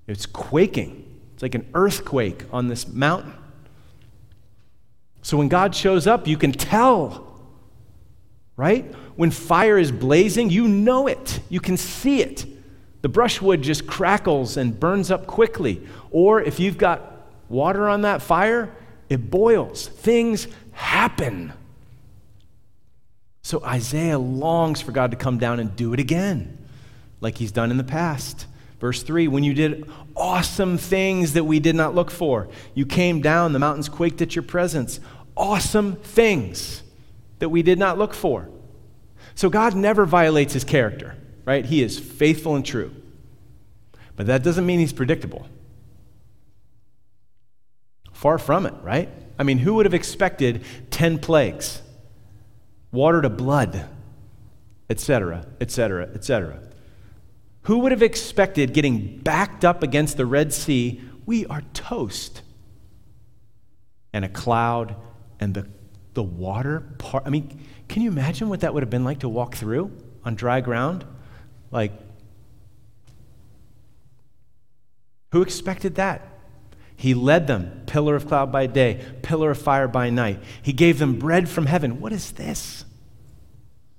It's 0.07 0.27
quaking. 0.27 1.05
It's 1.35 1.43
like 1.43 1.55
an 1.55 1.69
earthquake 1.75 2.45
on 2.53 2.69
this 2.69 2.89
mountain. 2.89 3.35
So 5.23 5.37
when 5.37 5.49
God 5.49 5.75
shows 5.75 6.07
up, 6.07 6.27
you 6.27 6.37
can 6.37 6.53
tell, 6.53 7.39
right? 8.57 8.95
When 9.17 9.31
fire 9.31 9.79
is 9.79 9.93
blazing, 9.93 10.51
you 10.51 10.69
know 10.69 11.07
it, 11.07 11.41
you 11.49 11.61
can 11.61 11.77
see 11.77 12.23
it. 12.23 12.47
The 13.03 13.09
brushwood 13.09 13.63
just 13.63 13.87
crackles 13.87 14.57
and 14.57 14.79
burns 14.79 15.11
up 15.11 15.27
quickly. 15.27 15.87
Or 16.11 16.41
if 16.43 16.59
you've 16.59 16.79
got 16.79 17.31
water 17.49 17.89
on 17.89 18.03
that 18.03 18.23
fire, 18.23 18.75
it 19.09 19.31
boils. 19.31 19.89
Things 19.89 20.49
happen. 20.73 21.53
So 23.49 23.65
Isaiah 23.65 24.19
longs 24.19 24.83
for 24.83 24.93
God 24.93 25.11
to 25.13 25.17
come 25.17 25.39
down 25.39 25.59
and 25.59 25.75
do 25.75 25.95
it 25.95 26.01
again, 26.01 26.59
like 27.23 27.39
he's 27.39 27.51
done 27.51 27.71
in 27.71 27.79
the 27.79 27.85
past. 27.85 28.47
Verse 28.79 29.03
3 29.03 29.27
When 29.27 29.43
you 29.43 29.55
did 29.55 29.91
awesome 30.15 30.77
things 30.77 31.33
that 31.33 31.45
we 31.45 31.59
did 31.59 31.75
not 31.75 31.95
look 31.95 32.11
for, 32.11 32.49
you 32.75 32.85
came 32.85 33.23
down, 33.23 33.55
the 33.55 33.59
mountains 33.59 33.89
quaked 33.89 34.21
at 34.21 34.37
your 34.37 34.43
presence. 34.43 35.01
Awesome 35.35 35.97
things 35.97 36.83
that 37.39 37.49
we 37.49 37.63
did 37.63 37.79
not 37.79 37.97
look 37.97 38.13
for. 38.13 38.51
So 39.35 39.49
God 39.49 39.75
never 39.75 40.05
violates 40.05 40.53
his 40.53 40.65
character 40.65 41.17
right? 41.49 41.65
He 41.65 41.83
is 41.83 41.99
faithful 41.99 42.57
and 42.57 42.65
true. 42.65 42.95
But 44.17 44.27
that 44.27 44.43
doesn't 44.43 44.67
mean 44.67 44.81
he's 44.81 44.93
predictable. 44.93 45.49
Far 48.13 48.37
from 48.37 48.67
it, 48.67 48.75
right? 48.83 49.09
I 49.39 49.45
mean, 49.45 49.57
who 49.57 49.73
would 49.77 49.87
have 49.87 49.95
expected 49.95 50.63
10 50.91 51.21
plagues, 51.21 51.81
water 52.93 53.23
to 53.23 53.31
blood, 53.31 53.89
etc., 54.89 55.47
etc., 55.61 56.11
etc.? 56.15 56.61
Who 57.63 57.81
would 57.81 57.93
have 57.93 58.03
expected 58.03 58.73
getting 58.73 59.19
backed 59.19 59.65
up 59.65 59.83
against 59.83 60.17
the 60.17 60.25
Red 60.25 60.53
Sea? 60.53 61.03
We 61.27 61.45
are 61.47 61.63
toast. 61.75 62.43
And 64.13 64.25
a 64.25 64.29
cloud 64.29 64.97
and 65.39 65.53
the, 65.53 65.69
the 66.15 66.23
water 66.23 66.81
part. 66.99 67.25
I 67.27 67.31
mean, 67.31 67.63
can 67.89 68.03
you 68.03 68.11
imagine 68.11 68.49
what 68.49 68.61
that 68.61 68.73
would 68.73 68.83
have 68.83 68.91
been 68.91 69.05
like 69.05 69.21
to 69.21 69.29
walk 69.29 69.55
through 69.55 69.93
on 70.25 70.35
dry 70.35 70.61
ground? 70.61 71.05
Like, 71.71 71.93
who 75.33 75.43
expected 75.43 75.97
that? 75.97 76.38
He 76.99 77.15
led 77.15 77.47
them, 77.47 77.85
pillar 77.87 78.17
of 78.17 78.27
cloud 78.27 78.51
by 78.51 78.67
day, 78.67 79.05
pillar 79.23 79.53
of 79.53 79.59
fire 79.59 79.87
by 79.87 80.11
night. 80.11 80.41
He 80.61 80.73
gave 80.73 80.99
them 80.99 81.17
bread 81.17 81.49
from 81.49 81.67
heaven. 81.67 82.01
What 82.01 82.13
is 82.13 82.33
this? 82.33 82.85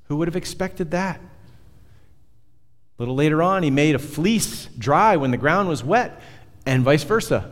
Who 0.04 0.18
would 0.18 0.28
have 0.28 0.36
expected 0.36 0.92
that? 0.92 1.22
A 1.22 3.02
little 3.02 3.16
later 3.16 3.42
on, 3.42 3.64
he 3.64 3.72
made 3.72 3.96
a 3.96 4.00
fleece 4.00 4.66
dry 4.78 5.16
when 5.16 5.32
the 5.32 5.38
ground 5.38 5.70
was 5.70 5.82
wet, 5.82 6.22
and 6.66 6.84
vice 6.84 7.04
versa. 7.06 7.50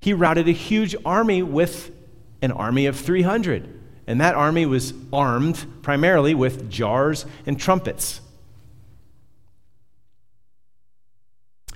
He 0.00 0.14
routed 0.14 0.48
a 0.48 0.52
huge 0.52 0.96
army 1.04 1.42
with 1.42 1.94
an 2.40 2.52
army 2.52 2.86
of 2.86 2.96
300, 2.96 3.68
and 4.06 4.22
that 4.22 4.34
army 4.34 4.64
was 4.64 4.94
armed 5.12 5.66
primarily 5.82 6.34
with 6.34 6.70
jars 6.70 7.26
and 7.44 7.60
trumpets. 7.60 8.22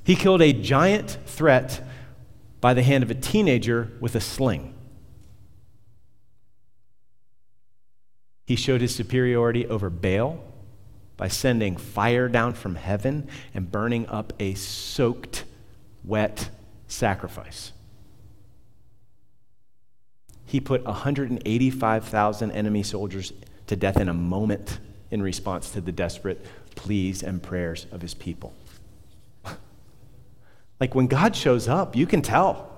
He 0.05 0.17
killed 0.17 0.43
a 0.43 0.53
giant 0.53 1.19
threat 1.27 1.83
by 2.61 2.75
the 2.75 2.83
hand 2.83 3.03
of 3.03 3.11
a 3.11 3.15
teenager 3.15 3.93
with 4.01 4.15
a 4.15 4.21
sling. 4.21 4.75
He 8.47 8.57
showed 8.57 8.81
his 8.81 8.95
superiority 8.95 9.67
over 9.67 9.89
Baal 9.89 10.43
by 11.17 11.29
sending 11.29 11.77
fire 11.77 12.29
down 12.29 12.55
from 12.55 12.75
heaven 12.75 13.29
and 13.55 13.71
burning 13.71 14.07
up 14.09 14.33
a 14.41 14.55
soaked, 14.55 15.45
wet 16.05 16.51
sacrifice. 16.89 17.73
He 20.45 20.61
put 20.61 20.85
185,000 20.85 22.51
enemy 22.51 22.83
soldiers 22.83 23.33
to 23.69 23.77
death 23.77 23.97
in 23.97 24.09
a 24.09 24.15
moment 24.15 24.81
in 25.11 25.23
response 25.23 25.71
to 25.71 25.81
the 25.81 25.93
desperate 25.93 26.45
pleas 26.75 27.23
and 27.23 27.43
prayers 27.43 27.87
of 27.93 28.03
his 28.03 28.15
people. 28.15 28.53
Like 30.83 30.97
when 30.97 31.07
God 31.07 31.37
shows 31.37 31.69
up, 31.69 31.95
you 31.95 32.07
can 32.07 32.23
tell. 32.23 32.69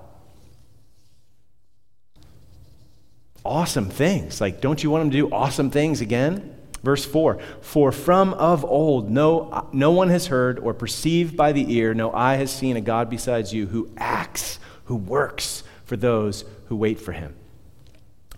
Awesome 3.43 3.89
things. 3.89 4.39
Like, 4.39 4.61
don't 4.61 4.83
you 4.83 4.91
want 4.91 5.05
him 5.05 5.09
to 5.09 5.17
do 5.17 5.31
awesome 5.31 5.71
things 5.71 6.01
again? 6.01 6.55
Verse 6.83 7.03
4 7.03 7.39
For 7.61 7.91
from 7.91 8.35
of 8.35 8.63
old 8.63 9.09
no, 9.09 9.67
no 9.73 9.89
one 9.89 10.09
has 10.09 10.27
heard 10.27 10.59
or 10.59 10.75
perceived 10.75 11.35
by 11.35 11.51
the 11.51 11.73
ear, 11.73 11.95
no 11.95 12.13
eye 12.13 12.35
has 12.35 12.51
seen 12.51 12.77
a 12.77 12.81
God 12.81 13.09
besides 13.09 13.51
you 13.51 13.65
who 13.65 13.89
acts, 13.97 14.59
who 14.83 14.97
works 14.97 15.63
for 15.85 15.97
those 15.97 16.45
who 16.67 16.75
wait 16.75 16.99
for 16.99 17.11
him. 17.11 17.33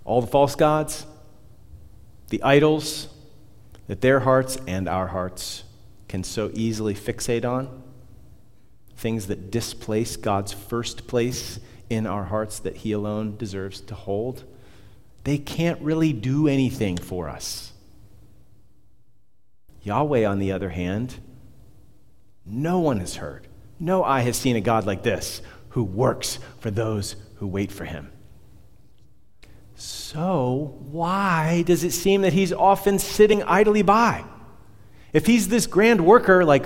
All 0.06 0.22
the 0.22 0.28
false 0.28 0.56
gods, 0.56 1.06
the 2.30 2.42
idols 2.42 3.10
that 3.88 4.00
their 4.00 4.22
hearts 4.22 4.58
and 4.66 4.88
our 4.88 5.08
hearts 5.08 5.66
can 6.08 6.24
so 6.24 6.52
easily 6.54 6.94
fixate 6.94 7.44
on, 7.44 7.84
things 8.98 9.28
that 9.28 9.52
displace 9.52 10.18
God's 10.18 10.52
first 10.52 11.08
place 11.08 11.60
in 11.90 12.06
our 12.06 12.26
hearts 12.26 12.60
that 12.60 12.78
He 12.78 12.92
alone 12.92 13.38
deserves 13.38 13.80
to 13.82 13.96
hold, 13.96 14.44
they 15.24 15.38
can't 15.38 15.80
really 15.82 16.12
do 16.14 16.48
anything 16.48 16.98
for 16.98 17.30
us. 17.30 17.72
Yahweh, 19.84 20.26
on 20.26 20.40
the 20.40 20.52
other 20.52 20.70
hand, 20.70 21.16
no 22.46 22.80
one 22.80 23.00
has 23.00 23.18
heard, 23.18 23.48
no 23.80 24.04
eye 24.04 24.22
has 24.22 24.36
seen 24.36 24.56
a 24.56 24.62
God 24.62 24.86
like 24.86 25.04
this 25.04 25.42
who 25.70 25.84
works 25.84 26.40
for 26.60 26.72
those 26.72 27.16
who 27.36 27.48
wait 27.48 27.72
for 27.72 27.86
Him. 27.86 28.12
So, 29.76 30.76
why 30.90 31.62
does 31.62 31.84
it 31.84 31.92
seem 31.92 32.22
that 32.22 32.34
He's 32.34 32.52
often 32.52 32.98
sitting 32.98 33.44
idly 33.44 33.84
by? 33.84 34.26
If 35.14 35.28
He's 35.28 35.50
this 35.50 35.68
grand 35.68 36.04
worker, 36.06 36.44
like, 36.44 36.66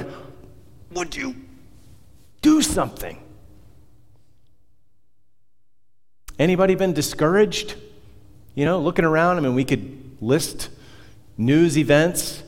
would 0.93 1.15
you 1.15 1.35
do 2.41 2.62
something. 2.62 3.17
Anybody 6.39 6.75
been 6.75 6.93
discouraged? 6.93 7.75
You 8.55 8.65
know, 8.65 8.79
looking 8.79 9.05
around, 9.05 9.38
I 9.38 9.41
mean, 9.41 9.55
we 9.55 9.65
could 9.65 10.17
list 10.21 10.69
news 11.38 11.77
events. 11.77 12.43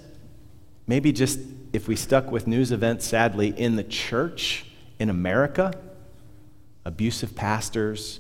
Maybe 0.88 1.12
just 1.12 1.40
if 1.74 1.88
we 1.88 1.96
stuck 1.96 2.32
with 2.32 2.48
news 2.48 2.72
events, 2.72 3.06
sadly, 3.06 3.50
in 3.50 3.76
the 3.76 3.84
church 3.84 4.66
in 5.00 5.10
America, 5.10 5.74
abusive 6.86 7.36
pastors, 7.36 8.20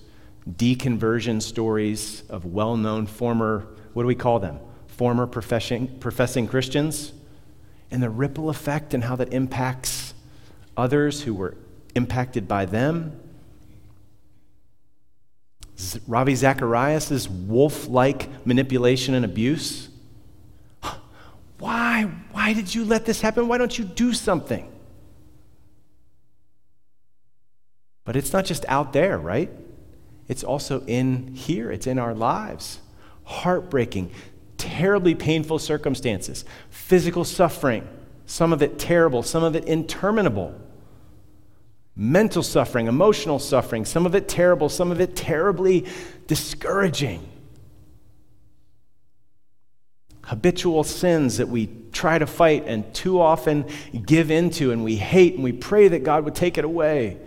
deconversion 0.50 1.42
stories 1.42 2.24
of 2.30 2.46
well 2.46 2.76
known 2.76 3.06
former, 3.08 3.68
what 3.94 4.04
do 4.04 4.08
we 4.08 4.16
call 4.16 4.40
them? 4.40 4.60
Former 4.88 5.26
professing, 5.26 5.88
professing 6.00 6.48
Christians, 6.48 7.14
and 7.90 8.02
the 8.02 8.10
ripple 8.10 8.50
effect 8.50 8.94
and 8.94 9.04
how 9.04 9.16
that 9.16 9.32
impacts 9.34 10.03
others 10.76 11.22
who 11.24 11.34
were 11.34 11.56
impacted 11.96 12.48
by 12.48 12.66
them. 12.66 13.20
Ravi 16.08 16.36
Zacharias' 16.36 17.28
wolf 17.30 17.88
like 17.88 18.46
manipulation 18.46 19.14
and 19.14 19.26
abuse. 19.26 19.90
Why? 21.60 22.04
Why 22.32 22.54
did 22.54 22.74
you 22.76 22.84
let 22.86 23.06
this 23.06 23.22
happen? 23.22 23.48
Why 23.48 23.58
don't 23.58 23.78
you 23.78 23.86
do 23.86 24.14
something? 24.14 24.70
But 28.06 28.16
it's 28.16 28.34
not 28.34 28.46
just 28.46 28.66
out 28.68 28.94
there, 28.94 29.18
right? 29.18 29.50
It's 30.28 30.44
also 30.44 30.84
in 30.86 31.34
here, 31.36 31.72
it's 31.72 31.88
in 31.88 32.00
our 32.00 32.14
lives. 32.14 32.80
Heartbreaking, 33.24 34.12
terribly 34.58 35.16
painful 35.16 35.60
circumstances, 35.60 36.44
physical 36.70 37.24
suffering, 37.24 37.88
some 38.34 38.52
of 38.52 38.64
it 38.64 38.80
terrible, 38.80 39.22
some 39.22 39.44
of 39.44 39.56
it 39.56 39.66
interminable 39.66 40.60
mental 41.96 42.42
suffering, 42.42 42.88
emotional 42.88 43.38
suffering, 43.38 43.86
some 43.86 44.08
of 44.08 44.16
it 44.16 44.28
terrible, 44.28 44.70
some 44.70 44.92
of 44.92 45.00
it 45.00 45.16
terribly 45.16 45.86
discouraging. 46.26 47.30
Habitual 50.24 50.84
sins 50.84 51.38
that 51.38 51.48
we 51.48 51.70
try 51.92 52.18
to 52.18 52.26
fight 52.26 52.64
and 52.66 52.92
too 52.96 53.22
often 53.22 53.68
give 54.04 54.32
into 54.32 54.72
and 54.72 54.84
we 54.84 54.96
hate 54.96 55.36
and 55.36 55.44
we 55.44 55.52
pray 55.52 55.90
that 55.90 56.04
God 56.04 56.26
would 56.26 56.34
take 56.34 56.58
it 56.58 56.66
away. 56.66 57.20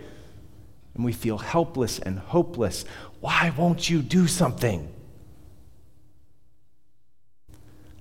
And 0.93 1.05
we 1.05 1.13
feel 1.13 1.37
helpless 1.37 1.99
and 1.99 2.19
hopeless. 2.19 2.83
Why 3.21 3.53
won't 3.55 3.89
you 3.89 4.01
do 4.01 4.27
something? 4.27 4.93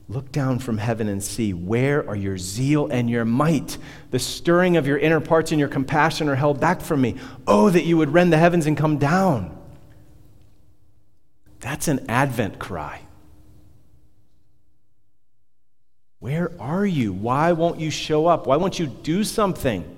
Look 0.08 0.30
down 0.30 0.60
from 0.60 0.78
heaven 0.78 1.08
and 1.08 1.22
see 1.22 1.52
where 1.52 2.08
are 2.08 2.14
your 2.14 2.38
zeal 2.38 2.86
and 2.86 3.10
your 3.10 3.24
might? 3.24 3.76
The 4.12 4.20
stirring 4.20 4.76
of 4.76 4.86
your 4.86 4.98
inner 4.98 5.20
parts 5.20 5.50
and 5.50 5.58
your 5.58 5.68
compassion 5.68 6.28
are 6.28 6.36
held 6.36 6.60
back 6.60 6.80
from 6.80 7.00
me. 7.00 7.16
Oh, 7.46 7.70
that 7.70 7.84
you 7.84 7.96
would 7.96 8.12
rend 8.12 8.32
the 8.32 8.38
heavens 8.38 8.66
and 8.66 8.76
come 8.76 8.98
down. 8.98 9.56
That's 11.58 11.88
an 11.88 12.08
Advent 12.08 12.60
cry. 12.60 13.00
Where 16.20 16.52
are 16.60 16.86
you? 16.86 17.12
Why 17.12 17.52
won't 17.52 17.80
you 17.80 17.90
show 17.90 18.26
up? 18.26 18.46
Why 18.46 18.56
won't 18.56 18.78
you 18.78 18.86
do 18.86 19.24
something? 19.24 19.96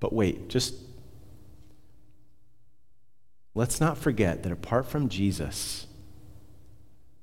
But 0.00 0.12
wait, 0.12 0.48
just 0.48 0.74
let's 3.54 3.80
not 3.80 3.96
forget 3.96 4.42
that 4.42 4.52
apart 4.52 4.86
from 4.86 5.08
Jesus, 5.08 5.86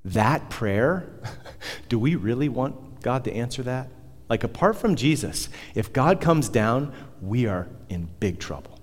that 0.04 0.50
prayer, 0.50 1.08
do 1.88 1.98
we 1.98 2.14
really 2.14 2.48
want 2.48 3.00
God 3.02 3.24
to 3.24 3.32
answer 3.32 3.62
that? 3.64 3.88
Like, 4.28 4.44
apart 4.44 4.76
from 4.76 4.96
Jesus, 4.96 5.48
if 5.74 5.92
God 5.92 6.20
comes 6.20 6.48
down, 6.48 6.92
we 7.20 7.46
are 7.46 7.68
in 7.88 8.08
big 8.20 8.38
trouble. 8.38 8.80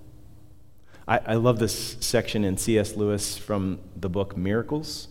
I, 1.06 1.18
I 1.26 1.34
love 1.34 1.58
this 1.58 1.96
section 2.00 2.44
in 2.44 2.56
C.S. 2.56 2.96
Lewis 2.96 3.36
from 3.36 3.80
the 3.96 4.08
book 4.08 4.36
Miracles. 4.36 5.08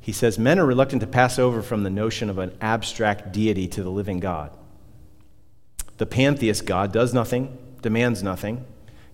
He 0.00 0.12
says, 0.12 0.38
Men 0.38 0.58
are 0.58 0.66
reluctant 0.66 1.00
to 1.00 1.06
pass 1.06 1.38
over 1.38 1.62
from 1.62 1.82
the 1.82 1.90
notion 1.90 2.30
of 2.30 2.38
an 2.38 2.56
abstract 2.60 3.32
deity 3.32 3.68
to 3.68 3.82
the 3.82 3.90
living 3.90 4.20
God. 4.20 4.56
The 5.98 6.06
pantheist 6.06 6.66
God 6.66 6.92
does 6.92 7.12
nothing, 7.12 7.56
demands 7.82 8.22
nothing. 8.22 8.64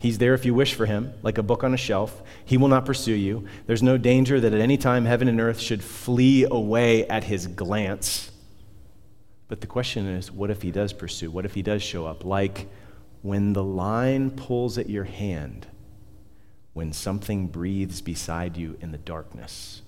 He's 0.02 0.18
there 0.18 0.34
if 0.34 0.44
you 0.44 0.52
wish 0.52 0.74
for 0.74 0.84
him, 0.84 1.14
like 1.22 1.38
a 1.38 1.44
book 1.44 1.62
on 1.62 1.74
a 1.74 1.76
shelf. 1.76 2.24
He 2.44 2.56
will 2.56 2.66
not 2.66 2.84
pursue 2.84 3.14
you. 3.14 3.46
There's 3.68 3.84
no 3.84 3.96
danger 3.96 4.40
that 4.40 4.52
at 4.52 4.60
any 4.60 4.76
time 4.76 5.04
heaven 5.04 5.28
and 5.28 5.40
earth 5.40 5.60
should 5.60 5.80
flee 5.80 6.44
away 6.44 7.06
at 7.06 7.22
his 7.22 7.46
glance. 7.46 8.32
But 9.46 9.60
the 9.60 9.68
question 9.68 10.08
is 10.08 10.32
what 10.32 10.50
if 10.50 10.62
he 10.62 10.72
does 10.72 10.92
pursue? 10.92 11.30
What 11.30 11.44
if 11.44 11.54
he 11.54 11.62
does 11.62 11.84
show 11.84 12.04
up? 12.04 12.24
Like 12.24 12.68
when 13.22 13.52
the 13.52 13.62
line 13.62 14.32
pulls 14.32 14.76
at 14.76 14.90
your 14.90 15.04
hand, 15.04 15.68
when 16.72 16.92
something 16.92 17.46
breathes 17.46 18.00
beside 18.00 18.56
you 18.56 18.76
in 18.80 18.90
the 18.90 18.98
darkness. 18.98 19.82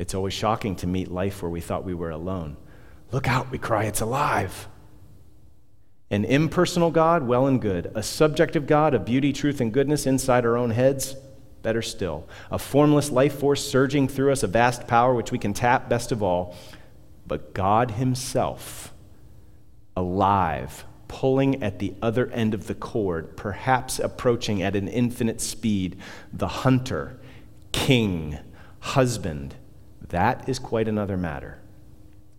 It's 0.00 0.14
always 0.14 0.34
shocking 0.34 0.74
to 0.76 0.88
meet 0.88 1.12
life 1.12 1.42
where 1.42 1.50
we 1.50 1.60
thought 1.60 1.84
we 1.84 1.94
were 1.94 2.10
alone. 2.10 2.56
Look 3.12 3.28
out, 3.28 3.52
we 3.52 3.58
cry, 3.58 3.84
it's 3.84 4.00
alive. 4.00 4.66
An 6.10 6.24
impersonal 6.24 6.90
God, 6.90 7.26
well 7.26 7.46
and 7.46 7.60
good. 7.60 7.90
A 7.94 8.02
subjective 8.02 8.66
God 8.66 8.94
of 8.94 9.04
beauty, 9.04 9.32
truth, 9.32 9.60
and 9.60 9.72
goodness 9.72 10.06
inside 10.06 10.44
our 10.44 10.56
own 10.56 10.70
heads, 10.70 11.16
better 11.62 11.82
still. 11.82 12.28
A 12.50 12.58
formless 12.58 13.10
life 13.10 13.38
force 13.38 13.66
surging 13.66 14.06
through 14.06 14.32
us, 14.32 14.42
a 14.42 14.46
vast 14.46 14.86
power 14.86 15.14
which 15.14 15.32
we 15.32 15.38
can 15.38 15.54
tap, 15.54 15.88
best 15.88 16.12
of 16.12 16.22
all. 16.22 16.56
But 17.26 17.54
God 17.54 17.92
Himself, 17.92 18.92
alive, 19.96 20.84
pulling 21.08 21.62
at 21.62 21.78
the 21.78 21.94
other 22.02 22.28
end 22.30 22.52
of 22.52 22.66
the 22.66 22.74
cord, 22.74 23.36
perhaps 23.36 23.98
approaching 23.98 24.62
at 24.62 24.76
an 24.76 24.88
infinite 24.88 25.40
speed, 25.40 25.96
the 26.32 26.48
hunter, 26.48 27.18
king, 27.72 28.38
husband. 28.80 29.54
That 30.08 30.48
is 30.48 30.58
quite 30.58 30.86
another 30.86 31.16
matter. 31.16 31.58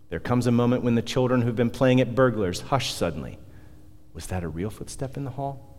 There 0.10 0.20
comes 0.20 0.46
a 0.46 0.52
moment 0.52 0.84
when 0.84 0.94
the 0.94 1.02
children 1.02 1.42
who've 1.42 1.56
been 1.56 1.72
playing 1.72 2.00
at 2.00 2.14
burglars 2.14 2.62
hush 2.62 2.94
suddenly 2.94 3.40
was 4.16 4.28
that 4.28 4.44
a 4.44 4.48
real 4.48 4.70
footstep 4.70 5.18
in 5.18 5.26
the 5.26 5.32
hall? 5.32 5.78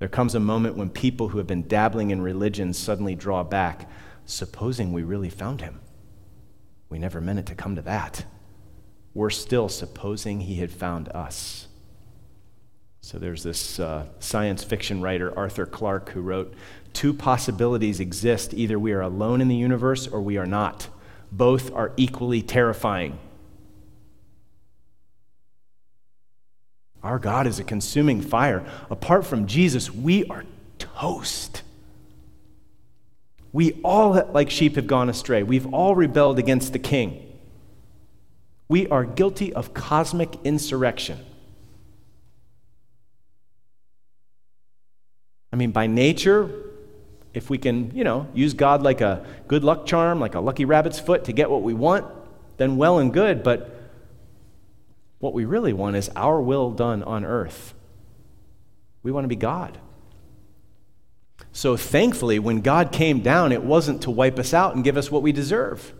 There 0.00 0.08
comes 0.08 0.34
a 0.34 0.40
moment 0.40 0.76
when 0.76 0.90
people 0.90 1.28
who 1.28 1.38
have 1.38 1.46
been 1.46 1.68
dabbling 1.68 2.10
in 2.10 2.20
religion 2.20 2.72
suddenly 2.74 3.14
draw 3.14 3.44
back, 3.44 3.88
supposing 4.26 4.92
we 4.92 5.04
really 5.04 5.30
found 5.30 5.60
him. 5.60 5.80
We 6.88 6.98
never 6.98 7.20
meant 7.20 7.38
it 7.38 7.46
to 7.46 7.54
come 7.54 7.76
to 7.76 7.82
that. 7.82 8.24
We're 9.14 9.30
still, 9.30 9.68
supposing 9.68 10.40
he 10.40 10.56
had 10.56 10.72
found 10.72 11.08
us. 11.10 11.68
So 13.00 13.18
there's 13.18 13.42
this 13.42 13.78
uh, 13.78 14.06
science 14.18 14.64
fiction 14.64 15.00
writer, 15.00 15.36
Arthur 15.36 15.66
Clarke, 15.66 16.10
who 16.10 16.20
wrote 16.22 16.54
Two 16.92 17.14
possibilities 17.14 18.00
exist 18.00 18.52
either 18.54 18.78
we 18.78 18.92
are 18.92 19.00
alone 19.00 19.40
in 19.40 19.48
the 19.48 19.56
universe 19.56 20.08
or 20.08 20.20
we 20.20 20.36
are 20.36 20.46
not. 20.46 20.88
Both 21.30 21.72
are 21.72 21.92
equally 21.96 22.42
terrifying. 22.42 23.18
Our 27.02 27.18
God 27.18 27.46
is 27.46 27.58
a 27.58 27.64
consuming 27.64 28.20
fire. 28.20 28.64
Apart 28.90 29.26
from 29.26 29.46
Jesus, 29.46 29.90
we 29.90 30.24
are 30.26 30.44
toast. 30.78 31.62
We 33.52 33.80
all, 33.82 34.12
like 34.32 34.50
sheep, 34.50 34.76
have 34.76 34.86
gone 34.86 35.08
astray. 35.08 35.42
We've 35.42 35.72
all 35.72 35.94
rebelled 35.94 36.38
against 36.38 36.72
the 36.72 36.78
king. 36.78 37.26
We 38.68 38.86
are 38.88 39.04
guilty 39.04 39.52
of 39.52 39.74
cosmic 39.74 40.36
insurrection. 40.44 41.18
I 45.52 45.56
mean, 45.56 45.72
by 45.72 45.88
nature, 45.88 46.48
if 47.34 47.50
we 47.50 47.58
can, 47.58 47.90
you 47.94 48.04
know, 48.04 48.28
use 48.34 48.54
God 48.54 48.82
like 48.82 49.00
a 49.00 49.26
good 49.48 49.64
luck 49.64 49.86
charm, 49.86 50.20
like 50.20 50.34
a 50.34 50.40
lucky 50.40 50.64
rabbit's 50.64 51.00
foot 51.00 51.24
to 51.24 51.32
get 51.32 51.50
what 51.50 51.62
we 51.62 51.74
want, 51.74 52.06
then 52.56 52.76
well 52.76 52.98
and 52.98 53.12
good. 53.12 53.42
But 53.42 53.79
what 55.20 55.34
we 55.34 55.44
really 55.44 55.72
want 55.72 55.96
is 55.96 56.10
our 56.16 56.40
will 56.40 56.70
done 56.70 57.02
on 57.02 57.24
earth. 57.24 57.74
We 59.02 59.12
want 59.12 59.24
to 59.24 59.28
be 59.28 59.36
God. 59.36 59.78
So 61.52 61.76
thankfully, 61.76 62.38
when 62.38 62.60
God 62.60 62.92
came 62.92 63.20
down, 63.20 63.52
it 63.52 63.62
wasn't 63.62 64.02
to 64.02 64.10
wipe 64.10 64.38
us 64.38 64.52
out 64.52 64.74
and 64.74 64.84
give 64.84 64.96
us 64.96 65.10
what 65.10 65.22
we 65.22 65.32
deserve, 65.32 65.92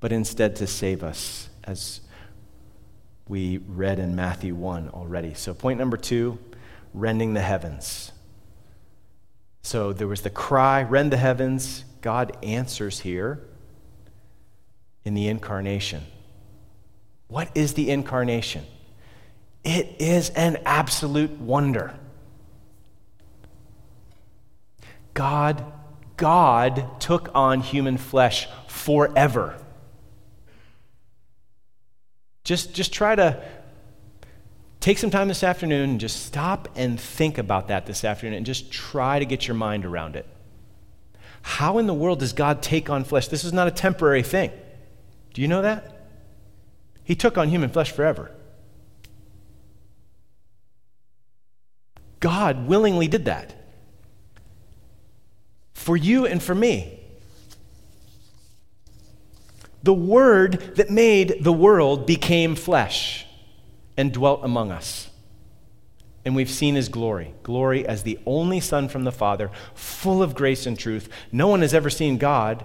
but 0.00 0.12
instead 0.12 0.56
to 0.56 0.66
save 0.66 1.02
us, 1.02 1.48
as 1.64 2.00
we 3.28 3.58
read 3.58 3.98
in 3.98 4.14
Matthew 4.14 4.54
1 4.54 4.90
already. 4.90 5.34
So, 5.34 5.54
point 5.54 5.78
number 5.78 5.96
two 5.96 6.38
rending 6.92 7.34
the 7.34 7.40
heavens. 7.40 8.12
So, 9.62 9.92
there 9.92 10.08
was 10.08 10.22
the 10.22 10.30
cry, 10.30 10.82
rend 10.82 11.12
the 11.12 11.16
heavens. 11.16 11.84
God 12.00 12.36
answers 12.42 13.00
here 13.00 13.42
in 15.04 15.14
the 15.14 15.28
incarnation. 15.28 16.02
What 17.32 17.48
is 17.54 17.72
the 17.72 17.88
incarnation? 17.88 18.62
It 19.64 19.96
is 19.98 20.28
an 20.28 20.58
absolute 20.66 21.30
wonder. 21.30 21.94
God, 25.14 25.64
God 26.18 27.00
took 27.00 27.30
on 27.34 27.62
human 27.62 27.96
flesh 27.96 28.48
forever. 28.68 29.56
Just, 32.44 32.74
just 32.74 32.92
try 32.92 33.14
to 33.14 33.42
take 34.80 34.98
some 34.98 35.08
time 35.08 35.28
this 35.28 35.42
afternoon 35.42 35.88
and 35.88 36.00
just 36.00 36.26
stop 36.26 36.68
and 36.76 37.00
think 37.00 37.38
about 37.38 37.68
that 37.68 37.86
this 37.86 38.04
afternoon 38.04 38.34
and 38.34 38.44
just 38.44 38.70
try 38.70 39.18
to 39.18 39.24
get 39.24 39.48
your 39.48 39.54
mind 39.54 39.86
around 39.86 40.16
it. 40.16 40.26
How 41.40 41.78
in 41.78 41.86
the 41.86 41.94
world 41.94 42.18
does 42.18 42.34
God 42.34 42.62
take 42.62 42.90
on 42.90 43.04
flesh? 43.04 43.28
This 43.28 43.42
is 43.42 43.54
not 43.54 43.68
a 43.68 43.70
temporary 43.70 44.22
thing. 44.22 44.50
Do 45.32 45.40
you 45.40 45.48
know 45.48 45.62
that? 45.62 46.01
He 47.04 47.14
took 47.14 47.36
on 47.36 47.48
human 47.48 47.70
flesh 47.70 47.90
forever. 47.90 48.30
God 52.20 52.68
willingly 52.68 53.08
did 53.08 53.24
that. 53.24 53.54
For 55.74 55.96
you 55.96 56.24
and 56.24 56.40
for 56.42 56.54
me. 56.54 57.00
The 59.82 59.92
Word 59.92 60.76
that 60.76 60.90
made 60.90 61.42
the 61.42 61.52
world 61.52 62.06
became 62.06 62.54
flesh 62.54 63.26
and 63.96 64.12
dwelt 64.12 64.44
among 64.44 64.70
us. 64.70 65.10
And 66.24 66.36
we've 66.36 66.50
seen 66.50 66.76
his 66.76 66.88
glory 66.88 67.34
glory 67.42 67.84
as 67.84 68.04
the 68.04 68.20
only 68.24 68.60
Son 68.60 68.88
from 68.88 69.02
the 69.02 69.10
Father, 69.10 69.50
full 69.74 70.22
of 70.22 70.36
grace 70.36 70.66
and 70.66 70.78
truth. 70.78 71.08
No 71.32 71.48
one 71.48 71.62
has 71.62 71.74
ever 71.74 71.90
seen 71.90 72.16
God, 72.16 72.64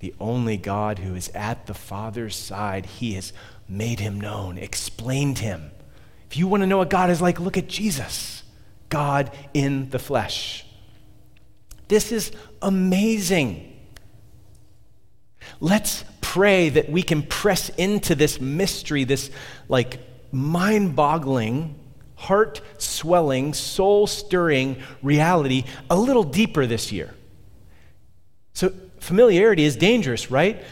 the 0.00 0.14
only 0.18 0.56
God 0.56 0.98
who 0.98 1.14
is 1.14 1.28
at 1.34 1.66
the 1.66 1.74
Father's 1.74 2.34
side. 2.34 2.86
He 2.86 3.14
has 3.14 3.32
made 3.68 4.00
him 4.00 4.20
known, 4.20 4.58
explained 4.58 5.38
him. 5.38 5.70
If 6.30 6.36
you 6.36 6.48
want 6.48 6.62
to 6.62 6.66
know 6.66 6.78
what 6.78 6.90
God 6.90 7.10
is 7.10 7.20
like, 7.20 7.38
look 7.38 7.56
at 7.56 7.68
Jesus, 7.68 8.42
God 8.88 9.30
in 9.54 9.90
the 9.90 9.98
flesh. 9.98 10.66
This 11.88 12.12
is 12.12 12.32
amazing. 12.62 13.78
Let's 15.60 16.04
pray 16.20 16.68
that 16.70 16.88
we 16.88 17.02
can 17.02 17.22
press 17.22 17.68
into 17.70 18.14
this 18.14 18.40
mystery, 18.40 19.04
this 19.04 19.30
like 19.68 19.98
mind 20.32 20.94
boggling, 20.94 21.74
heart 22.14 22.60
swelling, 22.78 23.52
soul 23.54 24.06
stirring 24.06 24.76
reality 25.02 25.64
a 25.90 25.96
little 25.96 26.22
deeper 26.22 26.66
this 26.66 26.92
year. 26.92 27.12
So, 28.52 28.72
familiarity 29.00 29.64
is 29.64 29.76
dangerous, 29.76 30.30
right? 30.30 30.62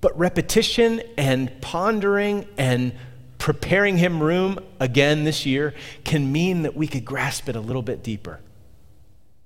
But 0.00 0.18
repetition 0.18 1.02
and 1.16 1.60
pondering 1.60 2.46
and 2.58 2.92
preparing 3.38 3.96
Him 3.96 4.22
room 4.22 4.58
again 4.80 5.24
this 5.24 5.46
year 5.46 5.74
can 6.04 6.32
mean 6.32 6.62
that 6.62 6.74
we 6.74 6.86
could 6.86 7.04
grasp 7.04 7.48
it 7.48 7.56
a 7.56 7.60
little 7.60 7.82
bit 7.82 8.02
deeper, 8.02 8.40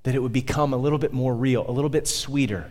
that 0.05 0.15
it 0.15 0.23
would 0.23 0.33
become 0.33 0.73
a 0.73 0.77
little 0.77 0.99
bit 0.99 1.13
more 1.13 1.35
real, 1.35 1.69
a 1.69 1.73
little 1.73 1.91
bit 1.91 2.09
sweeter. 2.09 2.71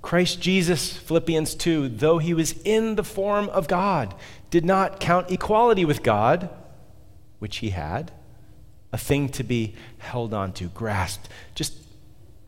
Christ 0.00 0.40
Jesus, 0.40 0.96
Philippians 0.96 1.54
2, 1.54 1.88
though 1.88 2.18
he 2.18 2.32
was 2.32 2.52
in 2.64 2.94
the 2.94 3.04
form 3.04 3.48
of 3.48 3.66
God, 3.66 4.14
did 4.50 4.64
not 4.64 5.00
count 5.00 5.30
equality 5.30 5.84
with 5.84 6.02
God, 6.02 6.48
which 7.40 7.58
he 7.58 7.70
had, 7.70 8.12
a 8.92 8.98
thing 8.98 9.28
to 9.30 9.44
be 9.44 9.74
held 9.98 10.32
on 10.32 10.52
to, 10.54 10.68
grasped, 10.68 11.28
just 11.54 11.74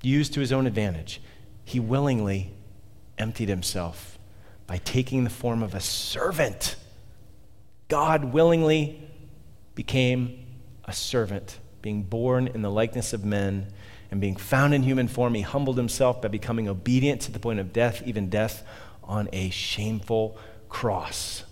used 0.03 0.35
to 0.35 0.41
his 0.41 0.53
own 0.53 0.67
advantage. 0.67 1.21
He 1.65 1.81
willingly 1.81 2.53
emptied 3.19 3.49
himself 3.49 4.19
by 4.67 4.79
taking 4.79 5.25
the 5.25 5.31
form 5.31 5.63
of 5.63 5.75
a 5.75 5.81
servant. 5.81 6.77
God 7.89 8.25
willingly 8.25 9.01
became 9.75 10.47
a 10.85 10.93
servant, 10.93 11.59
being 11.83 12.03
born 12.03 12.47
in 12.47 12.63
the 12.63 12.71
likeness 12.71 13.13
of 13.13 13.25
men 13.25 13.73
and 14.11 14.21
being 14.21 14.37
found 14.37 14.75
in 14.75 14.83
human 14.83 15.07
form, 15.09 15.35
he 15.35 15.43
humbled 15.43 15.77
himself 15.77 16.21
by 16.21 16.29
becoming 16.29 16.69
obedient 16.69 17.21
to 17.23 17.33
the 17.33 17.39
point 17.39 17.61
of 17.61 17.73
death, 17.73 18.03
even 18.05 18.29
death 18.29 18.65
on 19.05 19.29
a 19.33 19.51
shameful 19.51 20.37
cross. 20.69 21.45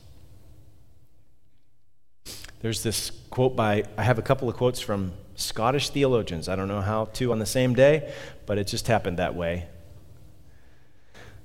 There's 2.61 2.83
this 2.83 3.11
quote 3.31 3.55
by, 3.55 3.85
I 3.97 4.03
have 4.03 4.19
a 4.19 4.23
couple 4.23 4.49
of 4.49 4.57
quotes 4.57 4.81
from 4.81 5.13
Scottish 5.39 5.91
theologians. 5.91 6.49
I 6.49 6.57
don't 6.57 6.67
know 6.67 6.81
how 6.81 7.05
two 7.13 7.31
on 7.31 7.39
the 7.39 7.47
same 7.47 7.73
day, 7.73 8.13
but 8.45 8.59
it 8.59 8.67
just 8.67 8.89
happened 8.89 9.19
that 9.19 9.37
way. 9.37 9.67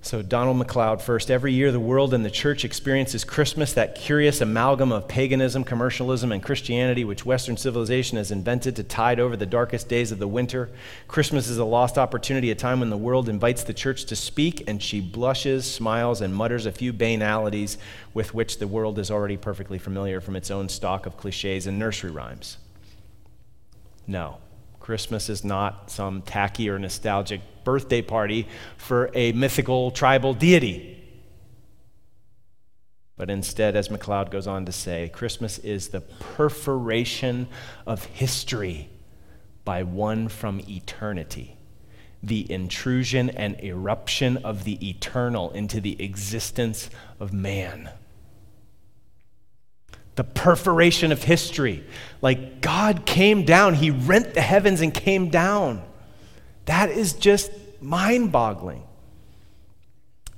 So, 0.02 0.22
Donald 0.22 0.58
MacLeod 0.58 1.02
first. 1.02 1.32
Every 1.32 1.54
year, 1.54 1.72
the 1.72 1.80
world 1.80 2.14
and 2.14 2.26
the 2.26 2.32
church 2.32 2.66
experiences 2.66 3.24
Christmas, 3.24 3.72
that 3.74 3.96
curious 3.96 4.42
amalgam 4.42 4.92
of 4.92 5.08
paganism, 5.08 5.64
commercialism, 5.64 6.32
and 6.32 6.44
Christianity 6.44 7.06
which 7.06 7.24
Western 7.24 7.56
civilization 7.56 8.18
has 8.18 8.32
invented 8.32 8.76
to 8.76 8.84
tide 8.84 9.20
over 9.20 9.38
the 9.38 9.46
darkest 9.46 9.88
days 9.88 10.12
of 10.12 10.18
the 10.20 10.28
winter. 10.28 10.72
Christmas 11.08 11.48
is 11.48 11.60
a 11.60 11.64
lost 11.64 11.98
opportunity, 11.98 12.50
a 12.50 12.56
time 12.56 12.80
when 12.80 12.90
the 12.90 12.98
world 12.98 13.30
invites 13.30 13.64
the 13.64 13.74
church 13.74 14.06
to 14.06 14.16
speak, 14.16 14.68
and 14.68 14.82
she 14.82 15.00
blushes, 15.00 15.72
smiles, 15.72 16.20
and 16.20 16.36
mutters 16.36 16.66
a 16.66 16.72
few 16.72 16.92
banalities 16.92 17.78
with 18.14 18.34
which 18.34 18.58
the 18.58 18.68
world 18.68 18.98
is 18.98 19.12
already 19.12 19.38
perfectly 19.38 19.78
familiar 19.78 20.20
from 20.20 20.36
its 20.36 20.50
own 20.50 20.68
stock 20.68 21.06
of 21.06 21.16
cliches 21.16 21.68
and 21.68 21.78
nursery 21.78 22.12
rhymes. 22.12 22.58
No. 24.08 24.38
Christmas 24.80 25.30
is 25.30 25.46
not 25.46 25.90
some 25.90 26.22
tacky 26.22 26.70
or 26.70 26.78
nostalgic 26.78 27.42
birthday 27.64 28.02
party 28.02 28.48
for 28.76 29.10
a 29.14 29.32
mythical 29.32 29.92
tribal 29.92 30.34
deity. 30.34 31.02
But 33.16 33.30
instead, 33.30 33.78
as 33.78 33.90
MacLeod 33.90 34.30
goes 34.30 34.46
on 34.46 34.66
to 34.66 34.74
say, 34.74 35.10
Christmas 35.14 35.58
is 35.60 35.90
the 35.90 36.02
perforation 36.02 37.48
of 37.88 38.04
history 38.04 38.90
by 39.64 39.84
one 39.84 40.28
from 40.28 40.60
eternity, 40.68 41.56
the 42.22 42.52
intrusion 42.52 43.30
and 43.30 43.64
eruption 43.64 44.38
of 44.38 44.66
the 44.66 44.90
eternal 44.90 45.52
into 45.52 45.80
the 45.80 46.02
existence 46.04 46.90
of 47.20 47.32
man 47.32 47.90
the 50.16 50.24
perforation 50.24 51.12
of 51.12 51.24
history. 51.24 51.84
Like 52.22 52.62
God 52.62 53.06
came 53.06 53.46
down, 53.46 53.76
He 53.76 53.90
rent 53.90 54.34
the 54.34 54.42
heavens 54.42 54.82
and 54.82 54.94
came 54.94 55.30
down. 55.30 55.84
That 56.66 56.90
is 56.90 57.14
just 57.14 57.52
mind 57.82 58.32
boggling. 58.32 58.84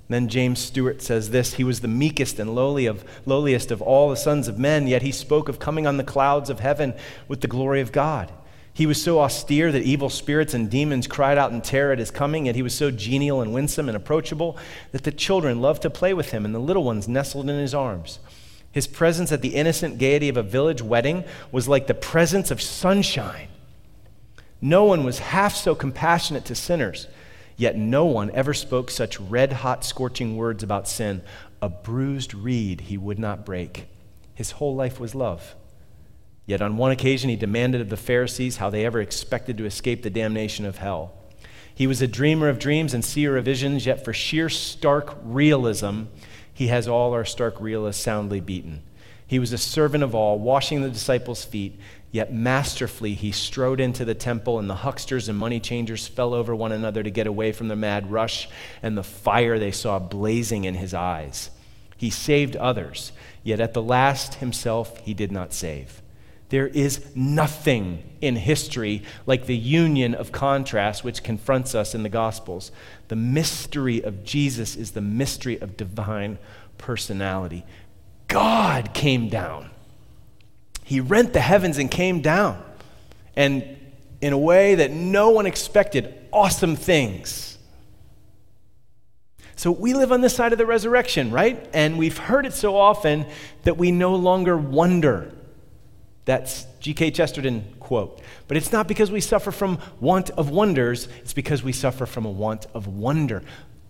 Then 0.08 0.30
James 0.30 0.60
Stewart 0.60 1.02
says 1.02 1.32
this 1.32 1.54
He 1.54 1.64
was 1.64 1.80
the 1.80 1.88
meekest 1.88 2.40
and 2.40 2.54
lowly 2.54 2.86
of, 2.86 3.04
lowliest 3.26 3.72
of 3.72 3.82
all 3.82 4.10
the 4.10 4.16
sons 4.16 4.48
of 4.48 4.60
men, 4.60 4.88
yet 4.88 5.02
he 5.02 5.12
spoke 5.12 5.50
of 5.50 5.60
coming 5.60 5.88
on 5.88 5.98
the 5.98 6.04
clouds 6.04 6.50
of 6.50 6.60
heaven 6.60 6.94
with 7.28 7.42
the 7.42 7.48
glory 7.48 7.82
of 7.82 7.92
God. 7.92 8.32
He 8.74 8.86
was 8.86 9.02
so 9.02 9.22
austere 9.22 9.72
that 9.72 9.84
evil 9.84 10.10
spirits 10.10 10.54
and 10.54 10.70
demons 10.70 11.08
cried 11.08 11.38
out 11.38 11.54
in 11.54 11.62
terror 11.62 11.94
at 11.94 12.00
his 12.00 12.12
coming, 12.12 12.46
yet 12.46 12.56
he 12.56 12.62
was 12.62 12.76
so 12.76 12.92
genial 12.92 13.42
and 13.42 13.54
winsome 13.54 13.88
and 13.88 13.96
approachable 13.96 14.58
that 14.92 15.04
the 15.04 15.14
children 15.14 15.62
loved 15.62 15.82
to 15.84 15.90
play 15.90 16.14
with 16.14 16.32
him, 16.32 16.44
and 16.44 16.54
the 16.54 16.60
little 16.60 16.84
ones 16.84 17.08
nestled 17.08 17.50
in 17.50 17.58
his 17.58 17.74
arms. 17.74 18.20
His 18.76 18.88
presence 18.88 19.32
at 19.32 19.42
the 19.42 19.56
innocent 19.56 20.00
gaiety 20.00 20.28
of 20.28 20.36
a 20.36 20.44
village 20.44 20.82
wedding 20.82 21.24
was 21.50 21.70
like 21.70 21.88
the 21.88 21.94
presence 21.94 22.52
of 22.52 22.62
sunshine. 22.62 23.48
No 24.60 24.84
one 24.84 25.06
was 25.06 25.20
half 25.20 25.56
so 25.56 25.74
compassionate 25.76 26.44
to 26.44 26.56
sinners, 26.56 27.08
yet 27.56 27.78
no 27.78 28.04
one 28.04 28.30
ever 28.32 28.54
spoke 28.54 28.92
such 28.92 29.18
red 29.18 29.54
hot, 29.54 29.86
scorching 29.86 30.36
words 30.36 30.62
about 30.62 30.90
sin. 30.90 31.22
A 31.62 31.70
bruised 31.70 32.34
reed 32.34 32.82
he 32.82 32.98
would 32.98 33.18
not 33.18 33.46
break. 33.46 33.88
His 34.34 34.52
whole 34.52 34.76
life 34.76 35.00
was 35.00 35.16
love. 35.16 35.56
Yet 36.46 36.62
on 36.62 36.76
one 36.76 36.92
occasion 36.92 37.30
he 37.30 37.38
demanded 37.38 37.80
of 37.80 37.88
the 37.90 37.96
Pharisees 37.96 38.58
how 38.58 38.70
they 38.70 38.86
ever 38.86 39.00
expected 39.00 39.58
to 39.58 39.66
escape 39.66 40.04
the 40.04 40.10
damnation 40.10 40.66
of 40.66 40.80
hell. 40.80 41.14
He 41.74 41.88
was 41.88 42.02
a 42.02 42.08
dreamer 42.08 42.50
of 42.50 42.60
dreams 42.60 42.94
and 42.94 43.06
seer 43.06 43.38
of 43.38 43.46
visions, 43.46 43.86
yet 43.86 44.04
for 44.04 44.12
sheer 44.12 44.50
stark 44.50 45.18
realism, 45.24 46.04
he 46.56 46.68
has 46.68 46.88
all 46.88 47.12
our 47.12 47.26
stark 47.26 47.60
realists 47.60 48.02
soundly 48.02 48.40
beaten. 48.40 48.82
He 49.28 49.40
was 49.40 49.52
a 49.52 49.58
servant 49.58 50.06
of 50.06 50.16
all, 50.16 50.40
washing 50.40 50.82
the 50.82 50.90
disciples' 50.90 51.44
feet, 51.44 51.78
yet 52.12 52.34
masterfully 52.34 53.14
he 53.14 53.34
strode 53.34 53.82
into 53.82 54.06
the 54.06 54.16
temple, 54.16 54.58
and 54.58 54.70
the 54.70 54.76
hucksters 54.76 55.28
and 55.28 55.38
money 55.38 55.60
changers 55.60 56.08
fell 56.08 56.34
over 56.34 56.56
one 56.56 56.72
another 56.72 57.04
to 57.04 57.12
get 57.12 57.28
away 57.28 57.52
from 57.52 57.68
the 57.68 57.76
mad 57.76 58.10
rush 58.10 58.48
and 58.82 58.98
the 58.98 59.04
fire 59.04 59.60
they 59.60 59.72
saw 59.72 60.00
blazing 60.00 60.64
in 60.64 60.76
his 60.76 60.94
eyes. 60.94 61.52
He 61.98 62.10
saved 62.10 62.56
others, 62.56 63.12
yet 63.44 63.60
at 63.60 63.74
the 63.74 63.82
last 63.82 64.36
himself 64.36 64.98
he 65.00 65.14
did 65.14 65.34
not 65.34 65.54
save. 65.54 66.02
There 66.50 66.68
is 66.68 67.16
nothing 67.16 68.04
in 68.22 68.36
history 68.36 69.04
like 69.26 69.46
the 69.46 69.56
union 69.56 70.14
of 70.14 70.32
contrast 70.32 71.04
which 71.04 71.24
confronts 71.24 71.74
us 71.74 71.96
in 71.96 72.04
the 72.04 72.10
Gospels. 72.10 72.72
The 73.08 73.16
mystery 73.16 74.04
of 74.04 74.24
Jesus 74.24 74.76
is 74.76 74.92
the 74.92 75.02
mystery 75.02 75.60
of 75.60 75.76
divine 75.76 76.38
personality. 76.78 77.66
God 78.28 78.94
came 78.94 79.28
down. 79.30 79.72
He 80.84 81.00
rent 81.00 81.34
the 81.34 81.40
heavens 81.40 81.78
and 81.80 81.90
came 81.90 82.22
down. 82.22 82.64
And 83.36 83.78
in 84.22 84.34
a 84.34 84.38
way 84.38 84.76
that 84.76 84.92
no 84.92 85.32
one 85.32 85.46
expected, 85.46 86.14
awesome 86.32 86.76
things. 86.76 87.58
So 89.56 89.72
we 89.72 89.94
live 89.94 90.12
on 90.12 90.22
this 90.22 90.36
side 90.36 90.52
of 90.52 90.58
the 90.58 90.66
resurrection, 90.66 91.32
right? 91.32 91.68
And 91.74 91.98
we've 91.98 92.18
heard 92.18 92.46
it 92.46 92.54
so 92.54 92.78
often 92.78 93.26
that 93.64 93.78
we 93.78 93.92
no 93.92 94.16
longer 94.16 94.56
wonder 94.56 95.32
that's 96.26 96.66
G.K. 96.80 97.12
Chesterton 97.12 97.64
quote. 97.80 98.20
But 98.48 98.58
it's 98.58 98.72
not 98.72 98.88
because 98.88 99.12
we 99.12 99.22
suffer 99.22 99.52
from 99.52 99.80
want 100.00 100.32
of 100.32 100.50
wonders, 100.50 101.08
it's 101.22 101.34
because 101.34 101.64
we 101.64 101.72
suffer 101.72 102.06
from 102.06 102.26
a 102.26 102.32
want 102.32 102.66
of 102.74 102.88
wonder. 102.88 103.44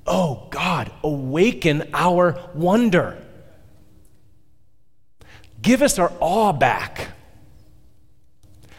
Oh, 0.05 0.47
God, 0.51 0.91
awaken 1.01 1.89
our 1.93 2.37
wonder. 2.53 3.17
Give 5.61 5.81
us 5.81 5.97
our 5.97 6.11
awe 6.19 6.51
back. 6.51 7.09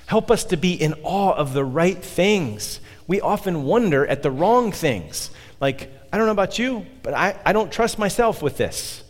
Help 0.06 0.30
us 0.30 0.44
to 0.44 0.56
be 0.56 0.74
in 0.74 0.94
awe 1.02 1.32
of 1.32 1.52
the 1.52 1.64
right 1.64 1.98
things. 1.98 2.80
We 3.08 3.20
often 3.20 3.64
wonder 3.64 4.06
at 4.06 4.22
the 4.22 4.30
wrong 4.30 4.70
things. 4.70 5.30
Like, 5.60 5.90
I 6.12 6.18
don't 6.18 6.26
know 6.26 6.32
about 6.32 6.58
you, 6.58 6.86
but 7.02 7.14
I, 7.14 7.36
I 7.44 7.52
don't 7.52 7.72
trust 7.72 7.98
myself 7.98 8.40
with 8.40 8.56
this. 8.56 9.02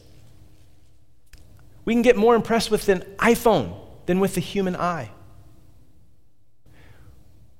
We 1.85 1.93
can 1.93 2.03
get 2.03 2.17
more 2.17 2.35
impressed 2.35 2.71
with 2.71 2.89
an 2.89 3.01
iPhone 3.19 3.77
than 4.07 4.21
with 4.21 4.35
the 4.35 4.41
human 4.41 4.75
eye. 4.77 5.11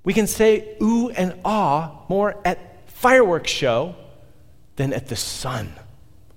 We 0.05 0.15
can 0.15 0.27
say 0.27 0.77
ooh 0.81 1.11
and 1.11 1.35
ah 1.45 2.05
more 2.09 2.41
at 2.45 2.89
fireworks 2.91 3.51
show 3.51 3.97
than 4.77 4.93
at 4.93 5.09
the 5.09 5.17
sun, 5.17 5.73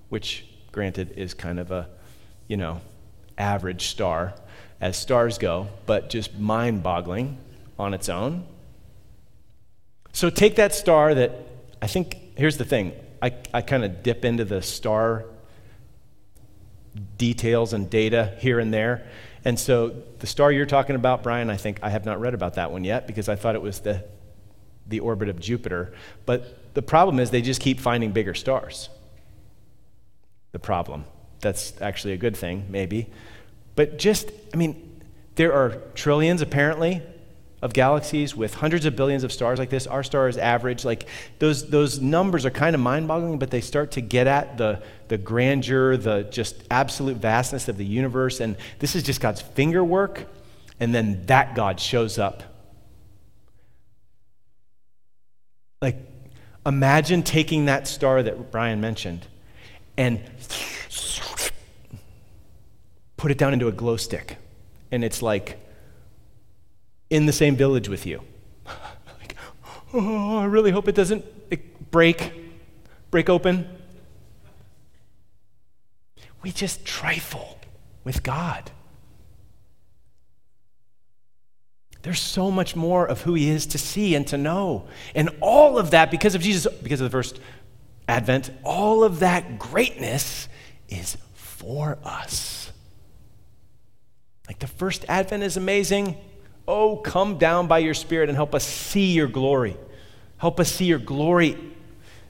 which, 0.09 0.45
granted, 0.71 1.13
is 1.15 1.33
kind 1.33 1.59
of 1.59 1.71
a, 1.71 1.87
you 2.47 2.57
know, 2.57 2.81
average 3.37 3.87
star 3.87 4.33
as 4.81 4.97
stars 4.97 5.37
go, 5.37 5.67
but 5.85 6.09
just 6.09 6.37
mind 6.37 6.83
boggling 6.83 7.37
on 7.77 7.93
its 7.93 8.09
own. 8.09 8.45
So 10.13 10.29
take 10.29 10.55
that 10.55 10.73
star 10.73 11.13
that 11.13 11.31
I 11.81 11.87
think, 11.87 12.17
here's 12.35 12.57
the 12.57 12.65
thing 12.65 12.93
I, 13.21 13.33
I 13.53 13.61
kind 13.61 13.83
of 13.85 14.03
dip 14.03 14.25
into 14.25 14.45
the 14.45 14.61
star 14.61 15.25
details 17.17 17.73
and 17.73 17.89
data 17.89 18.35
here 18.39 18.59
and 18.59 18.73
there. 18.73 19.07
And 19.45 19.59
so 19.59 19.93
the 20.19 20.27
star 20.27 20.51
you're 20.51 20.65
talking 20.65 20.95
about, 20.95 21.23
Brian, 21.23 21.49
I 21.49 21.57
think 21.57 21.79
I 21.81 21.89
have 21.89 22.05
not 22.05 22.19
read 22.19 22.33
about 22.33 22.55
that 22.55 22.71
one 22.71 22.83
yet 22.83 23.07
because 23.07 23.29
I 23.29 23.35
thought 23.35 23.55
it 23.55 23.61
was 23.61 23.79
the, 23.79 24.03
the 24.87 24.99
orbit 24.99 25.29
of 25.29 25.39
Jupiter. 25.39 25.93
But 26.25 26.73
the 26.73 26.81
problem 26.81 27.19
is 27.19 27.31
they 27.31 27.41
just 27.41 27.61
keep 27.61 27.79
finding 27.79 28.11
bigger 28.11 28.33
stars. 28.33 28.89
The 30.51 30.59
problem. 30.59 31.05
That's 31.41 31.79
actually 31.81 32.13
a 32.13 32.17
good 32.17 32.35
thing, 32.35 32.65
maybe. 32.69 33.09
But 33.75 33.97
just, 33.97 34.29
I 34.53 34.57
mean, 34.57 35.01
there 35.35 35.53
are 35.53 35.77
trillions 35.95 36.41
apparently 36.41 37.01
of 37.61 37.73
galaxies 37.73 38.35
with 38.35 38.55
hundreds 38.55 38.85
of 38.85 38.95
billions 38.95 39.23
of 39.23 39.31
stars 39.31 39.59
like 39.59 39.69
this. 39.69 39.87
Our 39.87 40.03
star 40.03 40.27
is 40.27 40.37
average. 40.37 40.85
Like 40.85 41.07
those, 41.39 41.69
those 41.69 41.99
numbers 41.99 42.45
are 42.45 42.51
kind 42.51 42.75
of 42.75 42.81
mind 42.81 43.07
boggling, 43.07 43.39
but 43.39 43.51
they 43.51 43.61
start 43.61 43.91
to 43.91 44.01
get 44.01 44.27
at 44.27 44.57
the, 44.57 44.81
the 45.07 45.17
grandeur, 45.17 45.97
the 45.97 46.23
just 46.23 46.63
absolute 46.71 47.17
vastness 47.17 47.67
of 47.67 47.77
the 47.77 47.85
universe. 47.85 48.39
And 48.39 48.55
this 48.79 48.95
is 48.95 49.03
just 49.03 49.21
God's 49.21 49.41
finger 49.41 49.83
work. 49.83 50.25
And 50.79 50.95
then 50.95 51.25
that 51.25 51.55
God 51.55 51.79
shows 51.79 52.17
up. 52.17 52.43
Like, 55.81 55.97
Imagine 56.65 57.23
taking 57.23 57.65
that 57.65 57.87
star 57.87 58.21
that 58.21 58.51
Brian 58.51 58.81
mentioned 58.81 59.25
and 59.97 60.21
put 63.17 63.31
it 63.31 63.37
down 63.37 63.53
into 63.53 63.67
a 63.67 63.71
glow 63.71 63.97
stick. 63.97 64.37
And 64.91 65.03
it's 65.03 65.21
like 65.21 65.57
in 67.09 67.25
the 67.25 67.33
same 67.33 67.55
village 67.55 67.89
with 67.89 68.05
you. 68.05 68.21
like, 69.19 69.35
oh, 69.93 70.37
I 70.37 70.45
really 70.45 70.71
hope 70.71 70.87
it 70.87 70.95
doesn't 70.95 71.25
break, 71.91 72.31
break 73.11 73.29
open. 73.29 73.67
We 76.41 76.51
just 76.51 76.85
trifle 76.85 77.59
with 78.03 78.23
God. 78.23 78.71
There's 82.01 82.21
so 82.21 82.49
much 82.49 82.75
more 82.75 83.05
of 83.05 83.21
who 83.23 83.33
he 83.33 83.49
is 83.49 83.65
to 83.67 83.77
see 83.77 84.15
and 84.15 84.25
to 84.27 84.37
know. 84.37 84.87
And 85.13 85.29
all 85.41 85.77
of 85.77 85.91
that, 85.91 86.11
because 86.11 86.33
of 86.33 86.41
Jesus, 86.41 86.71
because 86.81 87.01
of 87.01 87.05
the 87.05 87.11
first 87.11 87.39
advent, 88.07 88.51
all 88.63 89.03
of 89.03 89.19
that 89.19 89.59
greatness 89.59 90.47
is 90.87 91.17
for 91.33 91.97
us. 92.03 92.71
Like 94.47 94.59
the 94.59 94.67
first 94.67 95.05
advent 95.09 95.43
is 95.43 95.57
amazing. 95.57 96.17
Oh, 96.69 96.97
come 96.97 97.37
down 97.37 97.67
by 97.67 97.79
your 97.79 97.93
Spirit 97.93 98.29
and 98.29 98.35
help 98.35 98.53
us 98.53 98.63
see 98.63 99.11
your 99.11 99.27
glory. 99.27 99.75
Help 100.37 100.59
us 100.59 100.71
see 100.71 100.85
your 100.85 100.99
glory 100.99 101.57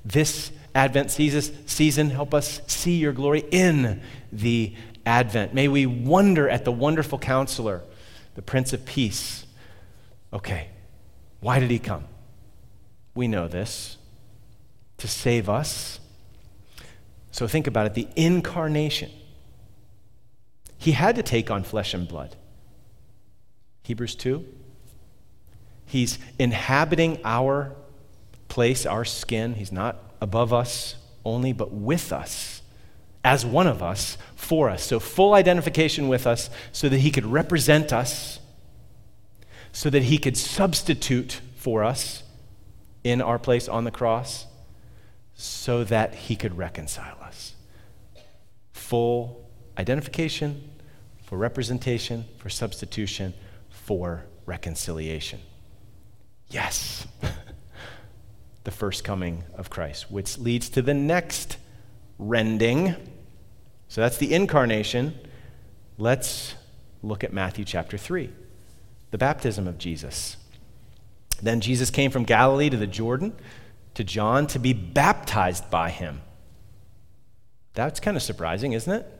this 0.05 0.51
Advent 0.73 1.11
season. 1.11 2.09
Help 2.09 2.33
us 2.33 2.61
see 2.65 2.95
your 2.97 3.11
glory 3.11 3.43
in 3.51 4.01
the 4.31 4.73
Advent. 5.05 5.53
May 5.53 5.67
we 5.67 5.85
wonder 5.85 6.47
at 6.47 6.63
the 6.63 6.71
wonderful 6.71 7.19
counselor, 7.19 7.83
the 8.35 8.41
Prince 8.41 8.71
of 8.71 8.85
Peace 8.85 9.45
Okay, 10.31 10.69
why 11.39 11.59
did 11.59 11.71
he 11.71 11.79
come? 11.79 12.05
We 13.15 13.27
know 13.27 13.47
this 13.47 13.97
to 14.97 15.07
save 15.07 15.49
us. 15.49 15.99
So 17.31 17.47
think 17.47 17.67
about 17.67 17.85
it 17.87 17.93
the 17.93 18.07
incarnation. 18.15 19.11
He 20.77 20.91
had 20.91 21.15
to 21.15 21.23
take 21.23 21.49
on 21.51 21.63
flesh 21.63 21.93
and 21.93 22.07
blood. 22.07 22.35
Hebrews 23.89 24.13
2. 24.13 24.45
He's 25.87 26.19
inhabiting 26.37 27.19
our 27.25 27.75
place, 28.47 28.85
our 28.85 29.03
skin. 29.03 29.55
He's 29.55 29.71
not 29.71 29.97
above 30.21 30.53
us 30.53 30.93
only, 31.25 31.53
but 31.53 31.71
with 31.71 32.13
us, 32.13 32.61
as 33.23 33.43
one 33.43 33.65
of 33.65 33.81
us, 33.81 34.15
for 34.35 34.69
us. 34.69 34.83
So 34.83 34.99
full 34.99 35.33
identification 35.33 36.07
with 36.07 36.27
us 36.27 36.51
so 36.71 36.87
that 36.87 36.99
he 36.99 37.09
could 37.09 37.25
represent 37.25 37.91
us 37.91 38.39
so 39.71 39.89
that 39.89 40.03
he 40.03 40.19
could 40.19 40.37
substitute 40.37 41.41
for 41.55 41.83
us 41.83 42.21
in 43.03 43.23
our 43.23 43.39
place 43.39 43.67
on 43.67 43.85
the 43.85 43.91
cross 43.91 44.45
so 45.33 45.83
that 45.85 46.13
he 46.13 46.35
could 46.35 46.55
reconcile 46.55 47.17
us. 47.23 47.55
Full 48.73 49.49
identification, 49.79 50.69
for 51.23 51.39
representation, 51.39 52.25
for 52.37 52.49
substitution, 52.49 53.33
for 53.89 54.23
reconciliation. 54.45 55.39
Yes, 56.51 57.07
the 58.63 58.69
first 58.69 59.03
coming 59.03 59.43
of 59.55 59.71
Christ, 59.71 60.11
which 60.11 60.37
leads 60.37 60.69
to 60.69 60.83
the 60.83 60.93
next 60.93 61.57
rending. 62.19 62.95
So 63.87 64.01
that's 64.01 64.17
the 64.17 64.31
incarnation. 64.31 65.17
Let's 65.97 66.53
look 67.01 67.23
at 67.23 67.33
Matthew 67.33 67.65
chapter 67.65 67.97
3 67.97 68.29
the 69.09 69.17
baptism 69.17 69.67
of 69.67 69.79
Jesus. 69.79 70.37
Then 71.41 71.59
Jesus 71.59 71.89
came 71.89 72.11
from 72.11 72.25
Galilee 72.25 72.69
to 72.69 72.77
the 72.77 72.85
Jordan 72.85 73.33
to 73.95 74.03
John 74.03 74.45
to 74.47 74.59
be 74.59 74.71
baptized 74.71 75.71
by 75.71 75.89
him. 75.89 76.21
That's 77.73 77.99
kind 77.99 78.15
of 78.15 78.21
surprising, 78.21 78.73
isn't 78.73 78.93
it? 78.93 79.18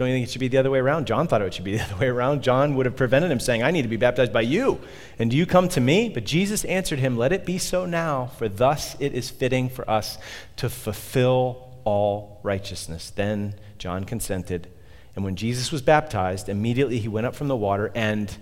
Don't 0.00 0.08
you 0.08 0.14
think 0.14 0.28
it 0.28 0.30
should 0.30 0.40
be 0.40 0.48
the 0.48 0.56
other 0.56 0.70
way 0.70 0.78
around? 0.78 1.06
John 1.06 1.28
thought 1.28 1.42
it 1.42 1.52
should 1.52 1.62
be 1.62 1.76
the 1.76 1.84
other 1.84 1.96
way 1.96 2.06
around. 2.06 2.42
John 2.42 2.74
would 2.76 2.86
have 2.86 2.96
prevented 2.96 3.30
him 3.30 3.38
saying, 3.38 3.62
I 3.62 3.70
need 3.70 3.82
to 3.82 3.88
be 3.88 3.98
baptized 3.98 4.32
by 4.32 4.40
you. 4.40 4.80
And 5.18 5.30
do 5.30 5.36
you 5.36 5.44
come 5.44 5.68
to 5.68 5.80
me? 5.82 6.08
But 6.08 6.24
Jesus 6.24 6.64
answered 6.64 7.00
him, 7.00 7.18
Let 7.18 7.34
it 7.34 7.44
be 7.44 7.58
so 7.58 7.84
now, 7.84 8.28
for 8.38 8.48
thus 8.48 8.96
it 8.98 9.12
is 9.12 9.28
fitting 9.28 9.68
for 9.68 9.88
us 9.90 10.16
to 10.56 10.70
fulfill 10.70 11.76
all 11.84 12.40
righteousness. 12.42 13.10
Then 13.10 13.56
John 13.76 14.04
consented. 14.04 14.68
And 15.14 15.22
when 15.22 15.36
Jesus 15.36 15.70
was 15.70 15.82
baptized, 15.82 16.48
immediately 16.48 16.98
he 16.98 17.08
went 17.08 17.26
up 17.26 17.34
from 17.34 17.48
the 17.48 17.56
water, 17.56 17.92
and 17.94 18.34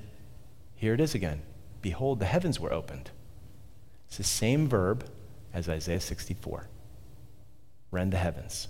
here 0.76 0.94
it 0.94 1.00
is 1.00 1.16
again 1.16 1.42
Behold, 1.82 2.20
the 2.20 2.26
heavens 2.26 2.60
were 2.60 2.72
opened. 2.72 3.10
It's 4.06 4.18
the 4.18 4.22
same 4.22 4.68
verb 4.68 5.10
as 5.52 5.68
Isaiah 5.68 5.98
64 5.98 6.68
rend 7.90 8.12
the 8.12 8.18
heavens. 8.18 8.68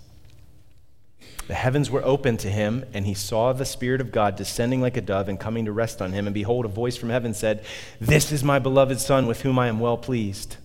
The 1.47 1.55
heavens 1.55 1.91
were 1.91 2.05
opened 2.05 2.41
to 2.41 2.51
him, 2.51 2.85
and 2.93 3.07
he 3.07 3.15
saw 3.15 3.53
the 3.53 3.65
Spirit 3.65 4.01
of 4.01 4.13
God 4.13 4.37
descending 4.37 4.81
like 4.81 4.97
a 4.97 5.01
dove 5.01 5.29
and 5.29 5.41
coming 5.41 5.65
to 5.65 5.73
rest 5.73 6.03
on 6.03 6.13
him. 6.13 6.27
And 6.27 6.35
behold, 6.35 6.65
a 6.65 6.69
voice 6.69 6.97
from 6.97 7.11
heaven 7.11 7.35
said, 7.35 7.65
This 8.01 8.33
is 8.33 8.45
my 8.45 8.59
beloved 8.59 9.01
Son, 9.01 9.27
with 9.27 9.43
whom 9.43 9.59
I 9.59 9.69
am 9.69 9.81
well 9.81 9.97
pleased. 9.97 10.57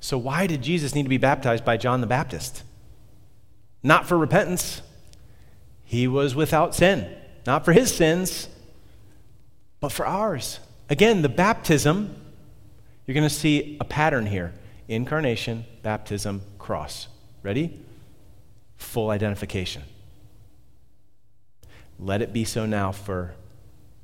So, 0.00 0.18
why 0.18 0.46
did 0.46 0.62
Jesus 0.62 0.94
need 0.94 1.04
to 1.04 1.08
be 1.08 1.18
baptized 1.18 1.64
by 1.64 1.76
John 1.76 2.00
the 2.00 2.06
Baptist? 2.08 2.64
not 3.82 4.06
for 4.06 4.16
repentance. 4.16 4.82
He 5.84 6.06
was 6.08 6.34
without 6.34 6.74
sin, 6.74 7.14
not 7.46 7.64
for 7.64 7.72
his 7.72 7.94
sins, 7.94 8.48
but 9.80 9.92
for 9.92 10.06
ours. 10.06 10.60
Again, 10.88 11.22
the 11.22 11.28
baptism, 11.28 12.16
you're 13.06 13.14
going 13.14 13.28
to 13.28 13.34
see 13.34 13.76
a 13.80 13.84
pattern 13.84 14.26
here 14.26 14.52
incarnation, 14.88 15.64
baptism, 15.82 16.42
cross. 16.58 17.08
Ready? 17.42 17.80
Full 18.76 19.10
identification. 19.10 19.82
Let 21.98 22.22
it 22.22 22.32
be 22.32 22.44
so 22.44 22.66
now 22.66 22.92
for 22.92 23.34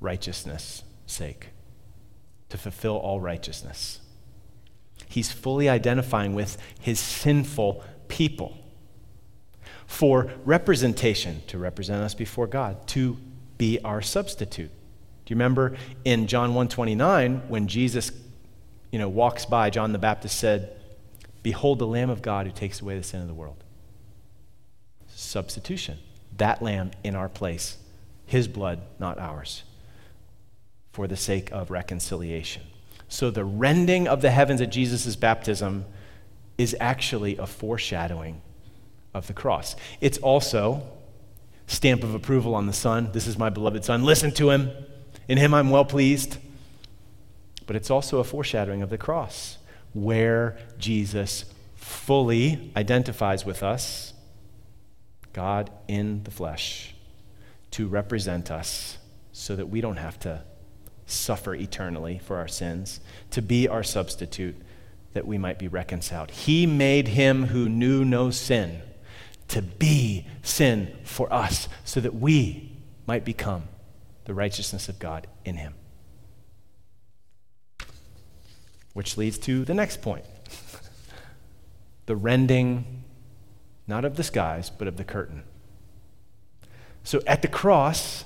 righteousness' 0.01 0.83
sake, 1.07 1.49
to 2.49 2.59
fulfill 2.59 2.97
all 2.97 3.21
righteousness. 3.21 4.01
He's 5.09 5.33
fully 5.33 5.69
identifying 5.69 6.35
with 6.35 6.59
his 6.81 7.01
sinful 7.01 7.83
people 8.09 8.57
for 9.87 10.31
representation, 10.45 11.43
to 11.47 11.59
represent 11.59 12.03
us 12.03 12.15
before 12.15 12.47
God, 12.47 12.87
to 12.89 13.17
be 13.57 13.81
our 13.85 14.03
substitute. 14.03 14.71
Do 15.25 15.35
you 15.35 15.37
remember 15.37 15.77
in 16.05 16.27
John 16.27 16.51
129 16.51 17.49
when 17.49 17.69
Jesus 17.69 18.13
you 18.91 18.99
know, 18.99 19.09
walks 19.09 19.45
by, 19.45 19.71
John 19.71 19.93
the 19.93 19.99
Baptist 19.99 20.39
said, 20.39 20.78
Behold 21.43 21.79
the 21.79 21.87
Lamb 21.87 22.11
of 22.11 22.23
God 22.23 22.47
who 22.47 22.53
takes 22.53 22.81
away 22.81 22.97
the 22.97 23.03
sin 23.03 23.21
of 23.21 23.29
the 23.29 23.35
world. 23.35 23.63
Substitution. 25.09 25.99
That 26.37 26.63
lamb 26.63 26.93
in 27.03 27.15
our 27.15 27.29
place. 27.29 27.79
His 28.27 28.47
blood, 28.49 28.81
not 28.99 29.19
ours. 29.19 29.63
For 30.93 31.07
the 31.07 31.17
sake 31.17 31.51
of 31.53 31.71
reconciliation. 31.71 32.63
So 33.09 33.31
the 33.31 33.45
rending 33.45 34.07
of 34.07 34.21
the 34.21 34.31
heavens 34.31 34.61
at 34.61 34.71
Jesus' 34.71 35.17
baptism 35.17 35.87
is 36.59 36.77
actually 36.81 37.37
a 37.37 37.47
foreshadowing 37.47 38.43
of 39.15 39.27
the 39.27 39.33
cross. 39.33 39.77
It's 40.01 40.19
also 40.19 40.87
stamp 41.67 42.03
of 42.03 42.15
approval 42.15 42.55
on 42.55 42.67
the 42.67 42.73
Son. 42.73 43.11
This 43.13 43.27
is 43.27 43.39
my 43.39 43.49
beloved 43.49 43.85
Son. 43.85 44.03
Listen 44.03 44.33
to 44.33 44.51
him. 44.51 44.71
In 45.29 45.39
him 45.39 45.55
I'm 45.55 45.71
well 45.71 45.85
pleased. 45.85 46.39
But 47.67 47.77
it's 47.77 47.91
also 47.91 48.19
a 48.19 48.25
foreshadowing 48.25 48.83
of 48.83 48.91
the 48.91 48.99
cross, 48.99 49.59
where 49.93 50.59
Jesus 50.79 51.45
fully 51.75 52.73
identifies 52.77 53.45
with 53.45 53.63
us, 53.63 54.13
God 55.33 55.71
in 55.87 56.23
the 56.25 56.31
flesh, 56.31 56.95
to 57.73 57.87
represent 57.87 58.51
us 58.51 58.99
so 59.33 59.55
that 59.57 59.69
we 59.69 59.81
don't 59.81 59.97
have 59.97 60.19
to 60.21 60.43
suffer 61.07 61.55
eternally 61.55 62.19
for 62.19 62.37
our 62.37 62.49
sins, 62.49 63.01
to 63.31 63.41
be 63.41 63.67
our 63.69 63.83
substitute, 63.83 64.57
that 65.15 65.27
we 65.27 65.39
might 65.39 65.59
be 65.59 65.69
reconciled. 65.69 66.31
He 66.31 66.67
made 66.67 67.09
him 67.09 67.47
who 67.47 67.69
knew 67.69 68.05
no 68.05 68.31
sin 68.31 68.83
to 69.49 69.63
be 69.63 70.27
sin 70.43 70.95
for 71.05 71.33
us 71.33 71.69
so 71.85 72.01
that 72.01 72.15
we 72.15 72.77
might 73.07 73.25
become 73.25 73.65
the 74.27 74.35
righteousness 74.35 74.89
of 74.89 74.99
God 74.99 75.27
in 75.45 75.57
him. 75.57 75.75
Which 78.99 79.17
leads 79.17 79.39
to 79.39 79.65
the 79.65 79.75
next 79.75 80.03
point 80.03 80.25
the 82.07 82.17
rending, 82.17 83.05
not 83.87 84.05
of 84.05 84.17
the 84.17 84.25
skies, 84.25 84.71
but 84.71 84.89
of 84.89 84.97
the 84.97 85.05
curtain. 85.05 85.45
So 87.05 87.21
at 87.25 87.43
the 87.43 87.47
cross, 87.47 88.25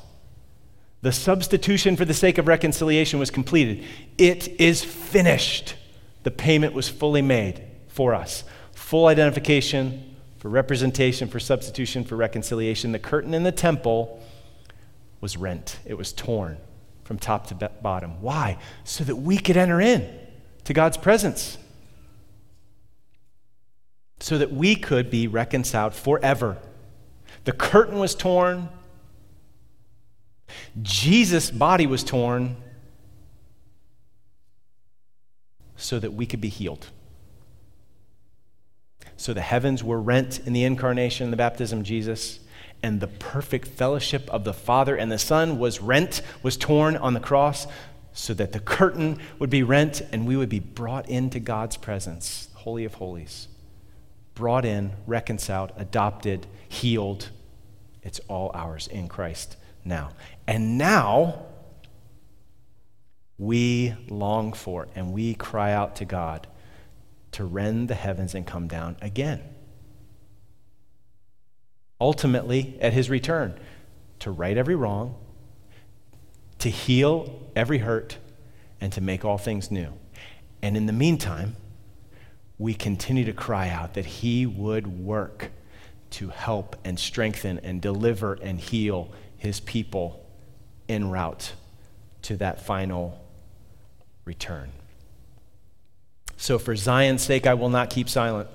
the 1.03 1.13
substitution 1.13 1.95
for 1.95 2.07
the 2.07 2.15
sake 2.15 2.39
of 2.39 2.49
reconciliation 2.49 3.19
was 3.19 3.31
completed. 3.31 3.85
It 4.17 4.49
is 4.59 4.83
finished. 4.83 5.75
The 6.23 6.31
payment 6.31 6.73
was 6.73 6.89
fully 6.89 7.21
made 7.21 7.63
for 7.89 8.15
us. 8.15 8.43
Full 8.73 9.09
identification, 9.09 10.17
for 10.39 10.49
representation, 10.49 11.29
for 11.29 11.39
substitution, 11.39 12.03
for 12.03 12.17
reconciliation. 12.17 12.93
The 12.93 12.99
curtain 12.99 13.35
in 13.35 13.43
the 13.43 13.53
temple 13.53 14.25
was 15.21 15.37
rent, 15.37 15.81
it 15.85 15.99
was 15.99 16.15
torn 16.15 16.57
from 17.05 17.19
top 17.19 17.49
to 17.49 17.71
bottom. 17.83 18.23
Why? 18.23 18.57
So 18.85 19.05
that 19.05 19.17
we 19.17 19.37
could 19.37 19.59
enter 19.59 19.79
in. 19.79 20.21
To 20.65 20.73
God's 20.73 20.97
presence. 20.97 21.59
So 24.21 24.39
that 24.39 24.53
we 24.53 24.77
could 24.77 25.11
be 25.11 25.27
reconciled 25.27 25.95
forever. 25.95 26.59
The 27.45 27.53
curtain 27.53 27.99
was 27.99 28.15
torn, 28.15 28.69
Jesus' 30.81 31.51
body 31.51 31.87
was 31.87 32.05
torn. 32.05 32.57
So 35.77 35.99
that 35.99 36.13
we 36.13 36.27
could 36.27 36.41
be 36.41 36.49
healed. 36.49 36.87
So 39.17 39.33
the 39.33 39.41
heavens 39.41 39.83
were 39.83 40.01
rent 40.01 40.41
in 40.47 40.53
the 40.53 40.65
incarnation, 40.65 41.31
the 41.31 41.37
baptism 41.37 41.81
of 41.81 41.85
Jesus, 41.85 42.39
and 42.83 43.01
the 43.01 43.09
perfect 43.09 43.69
fellowship 43.69 44.29
of 44.31 44.45
the 44.45 44.53
Father 44.53 44.97
and 44.97 45.11
the 45.11 45.19
Son 45.19 45.59
was 45.59 45.81
rent, 45.81 46.23
was 46.43 46.57
torn 46.57 46.97
on 46.97 47.15
the 47.15 47.21
cross, 47.21 47.67
so 48.13 48.35
that 48.35 48.53
the 48.53 48.61
curtain 48.61 49.19
would 49.39 49.51
be 49.51 49.63
rent 49.63 50.03
and 50.13 50.27
we 50.27 50.37
would 50.37 50.49
be 50.49 50.61
brought 50.61 51.09
into 51.09 51.41
God's 51.41 51.77
presence, 51.77 52.49
Holy 52.55 52.85
of 52.85 52.95
Holies. 52.95 53.49
Brought 54.35 54.65
in, 54.65 54.93
reconciled, 55.07 55.73
adopted, 55.77 56.47
healed. 56.69 57.31
It's 58.03 58.21
all 58.29 58.51
ours 58.55 58.87
in 58.87 59.09
Christ 59.09 59.57
now. 59.85 60.11
And 60.47 60.79
now, 60.79 61.47
we 63.39 63.95
long 64.09 64.53
for 64.53 64.89
and 64.95 65.13
we 65.13 65.35
cry 65.35 65.73
out 65.73 65.97
to 65.97 66.05
God 66.05 66.47
to 67.33 67.45
rend 67.45 67.89
the 67.89 67.95
heavens 67.95 68.35
and 68.35 68.47
come 68.47 68.69
down 68.69 68.97
again. 69.01 69.43
Ultimately, 72.01 72.79
at 72.81 72.93
his 72.93 73.09
return, 73.09 73.59
to 74.21 74.31
right 74.31 74.57
every 74.57 74.75
wrong, 74.75 75.17
to 76.63 76.71
heal 76.71 77.41
every 77.57 77.79
hurt, 77.79 78.19
and 78.81 78.93
to 78.93 79.01
make 79.01 79.25
all 79.25 79.37
things 79.37 79.69
new. 79.73 79.93
And 80.63 80.77
in 80.77 80.87
the 80.87 80.93
meantime, 80.93 81.57
we 82.57 82.73
continue 82.73 83.25
to 83.25 83.33
cry 83.33 83.69
out 83.69 83.95
that 83.95 84.07
he 84.07 84.47
would 84.47 84.87
work 84.87 85.51
to 86.11 86.29
help 86.29 86.77
and 86.85 87.01
strengthen 87.01 87.59
and 87.65 87.83
deliver 87.83 88.35
and 88.35 88.61
heal 88.61 89.11
his 89.37 89.59
people 89.59 90.25
en 90.89 91.11
route 91.11 91.53
to 92.23 92.37
that 92.37 92.65
final 92.65 93.21
return. 94.25 94.71
So, 96.37 96.61
for 96.61 96.77
Zion's 96.77 97.23
sake, 97.23 97.45
I 97.45 97.55
will 97.55 97.71
not 97.71 97.91
keep 97.91 98.09
silent. 98.09 98.49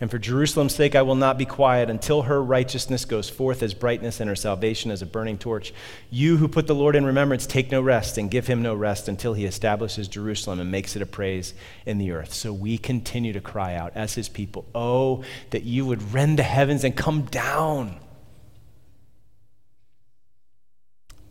And 0.00 0.10
for 0.10 0.18
Jerusalem's 0.18 0.74
sake, 0.74 0.94
I 0.94 1.02
will 1.02 1.14
not 1.14 1.38
be 1.38 1.44
quiet 1.44 1.90
until 1.90 2.22
her 2.22 2.42
righteousness 2.42 3.04
goes 3.04 3.30
forth 3.30 3.62
as 3.62 3.74
brightness 3.74 4.20
and 4.20 4.28
her 4.28 4.36
salvation 4.36 4.90
as 4.90 5.02
a 5.02 5.06
burning 5.06 5.38
torch. 5.38 5.72
You 6.10 6.36
who 6.36 6.48
put 6.48 6.66
the 6.66 6.74
Lord 6.74 6.96
in 6.96 7.04
remembrance, 7.04 7.46
take 7.46 7.70
no 7.70 7.80
rest 7.80 8.18
and 8.18 8.30
give 8.30 8.46
him 8.46 8.62
no 8.62 8.74
rest 8.74 9.08
until 9.08 9.34
he 9.34 9.44
establishes 9.44 10.08
Jerusalem 10.08 10.60
and 10.60 10.70
makes 10.70 10.96
it 10.96 11.02
a 11.02 11.06
praise 11.06 11.54
in 11.86 11.98
the 11.98 12.12
earth. 12.12 12.34
So 12.34 12.52
we 12.52 12.78
continue 12.78 13.32
to 13.32 13.40
cry 13.40 13.74
out 13.74 13.92
as 13.94 14.14
his 14.14 14.28
people, 14.28 14.64
Oh, 14.74 15.24
that 15.50 15.62
you 15.62 15.86
would 15.86 16.12
rend 16.12 16.38
the 16.38 16.42
heavens 16.42 16.84
and 16.84 16.96
come 16.96 17.22
down. 17.22 18.00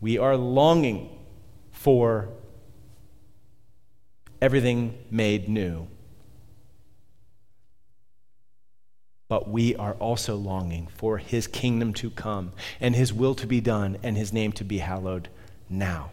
We 0.02 0.18
are 0.18 0.36
longing 0.36 1.10
for 1.72 2.30
everything 4.42 4.98
made 5.10 5.48
new. 5.48 5.88
But 9.34 9.50
we 9.50 9.76
are 9.78 9.94
also 9.94 10.36
longing 10.36 10.90
for 10.96 11.18
his 11.18 11.48
kingdom 11.48 11.92
to 11.94 12.12
come 12.12 12.52
and 12.80 12.96
his 12.96 13.12
will 13.12 13.34
to 13.34 13.48
be 13.48 13.62
done 13.62 13.98
and 14.04 14.16
his 14.16 14.32
name 14.32 14.52
to 14.52 14.64
be 14.64 14.78
hallowed 14.78 15.28
now. 15.68 16.12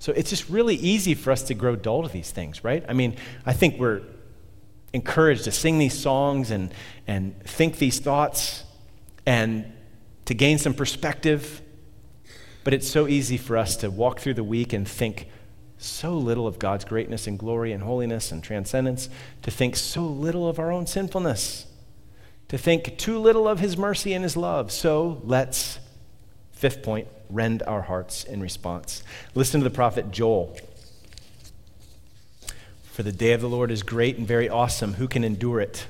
So 0.00 0.10
it's 0.10 0.28
just 0.28 0.48
really 0.48 0.74
easy 0.74 1.14
for 1.14 1.30
us 1.30 1.44
to 1.44 1.54
grow 1.54 1.76
dull 1.76 2.02
to 2.02 2.08
these 2.08 2.32
things, 2.32 2.64
right? 2.64 2.84
I 2.88 2.94
mean, 2.94 3.14
I 3.46 3.52
think 3.52 3.78
we're 3.78 4.02
encouraged 4.92 5.44
to 5.44 5.52
sing 5.52 5.78
these 5.78 5.96
songs 5.96 6.50
and, 6.50 6.74
and 7.06 7.40
think 7.44 7.78
these 7.78 8.00
thoughts 8.00 8.64
and 9.24 9.72
to 10.24 10.34
gain 10.34 10.58
some 10.58 10.74
perspective. 10.74 11.62
But 12.64 12.74
it's 12.74 12.88
so 12.88 13.06
easy 13.06 13.36
for 13.36 13.56
us 13.56 13.76
to 13.76 13.88
walk 13.88 14.18
through 14.18 14.34
the 14.34 14.42
week 14.42 14.72
and 14.72 14.88
think, 14.88 15.28
so 15.84 16.16
little 16.16 16.46
of 16.46 16.58
God's 16.58 16.84
greatness 16.84 17.26
and 17.26 17.38
glory 17.38 17.72
and 17.72 17.82
holiness 17.82 18.32
and 18.32 18.42
transcendence, 18.42 19.08
to 19.42 19.50
think 19.50 19.76
so 19.76 20.02
little 20.02 20.48
of 20.48 20.58
our 20.58 20.70
own 20.70 20.86
sinfulness, 20.86 21.66
to 22.48 22.58
think 22.58 22.98
too 22.98 23.18
little 23.18 23.48
of 23.48 23.60
His 23.60 23.76
mercy 23.76 24.12
and 24.14 24.22
His 24.22 24.36
love. 24.36 24.70
So 24.70 25.20
let's, 25.24 25.78
fifth 26.52 26.82
point, 26.82 27.08
rend 27.30 27.62
our 27.64 27.82
hearts 27.82 28.24
in 28.24 28.40
response. 28.40 29.02
Listen 29.34 29.60
to 29.60 29.64
the 29.64 29.74
prophet 29.74 30.10
Joel. 30.10 30.56
For 32.84 33.02
the 33.02 33.12
day 33.12 33.32
of 33.32 33.40
the 33.40 33.48
Lord 33.48 33.70
is 33.70 33.82
great 33.82 34.18
and 34.18 34.26
very 34.26 34.48
awesome. 34.48 34.94
Who 34.94 35.08
can 35.08 35.24
endure 35.24 35.60
it? 35.60 35.86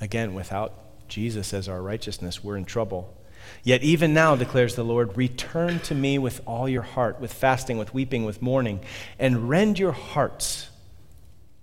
Again, 0.00 0.34
without 0.34 0.74
Jesus 1.08 1.54
as 1.54 1.68
our 1.68 1.80
righteousness, 1.80 2.42
we're 2.42 2.56
in 2.56 2.64
trouble. 2.64 3.16
Yet 3.62 3.82
even 3.82 4.14
now, 4.14 4.36
declares 4.36 4.74
the 4.74 4.84
Lord, 4.84 5.16
return 5.16 5.80
to 5.80 5.94
me 5.94 6.18
with 6.18 6.40
all 6.46 6.68
your 6.68 6.82
heart, 6.82 7.20
with 7.20 7.32
fasting, 7.32 7.78
with 7.78 7.92
weeping, 7.92 8.24
with 8.24 8.40
mourning, 8.40 8.80
and 9.18 9.48
rend 9.48 9.78
your 9.78 9.92
hearts 9.92 10.68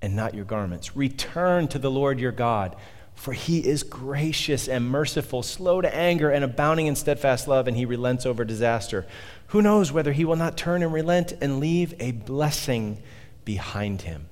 and 0.02 0.16
not 0.16 0.34
your 0.34 0.46
garments. 0.46 0.96
Return 0.96 1.68
to 1.70 1.80
the 1.80 1.92
Lord 1.92 2.20
your 2.20 2.32
God, 2.32 2.76
for 3.16 3.34
he 3.34 3.68
is 3.68 3.82
gracious 3.82 4.68
and 4.68 4.90
merciful, 4.90 5.42
slow 5.42 5.82
to 5.82 5.96
anger, 5.96 6.30
and 6.30 6.44
abounding 6.44 6.88
in 6.88 6.96
steadfast 6.96 7.48
love, 7.48 7.68
and 7.68 7.76
he 7.76 7.86
relents 7.86 8.26
over 8.26 8.46
disaster. 8.46 9.08
Who 9.48 9.62
knows 9.62 9.92
whether 9.92 10.14
he 10.14 10.26
will 10.26 10.36
not 10.36 10.58
turn 10.58 10.84
and 10.84 10.94
relent 10.94 11.34
and 11.42 11.60
leave 11.60 11.96
a 12.00 12.12
blessing 12.12 13.02
behind 13.44 14.04
him? 14.04 14.28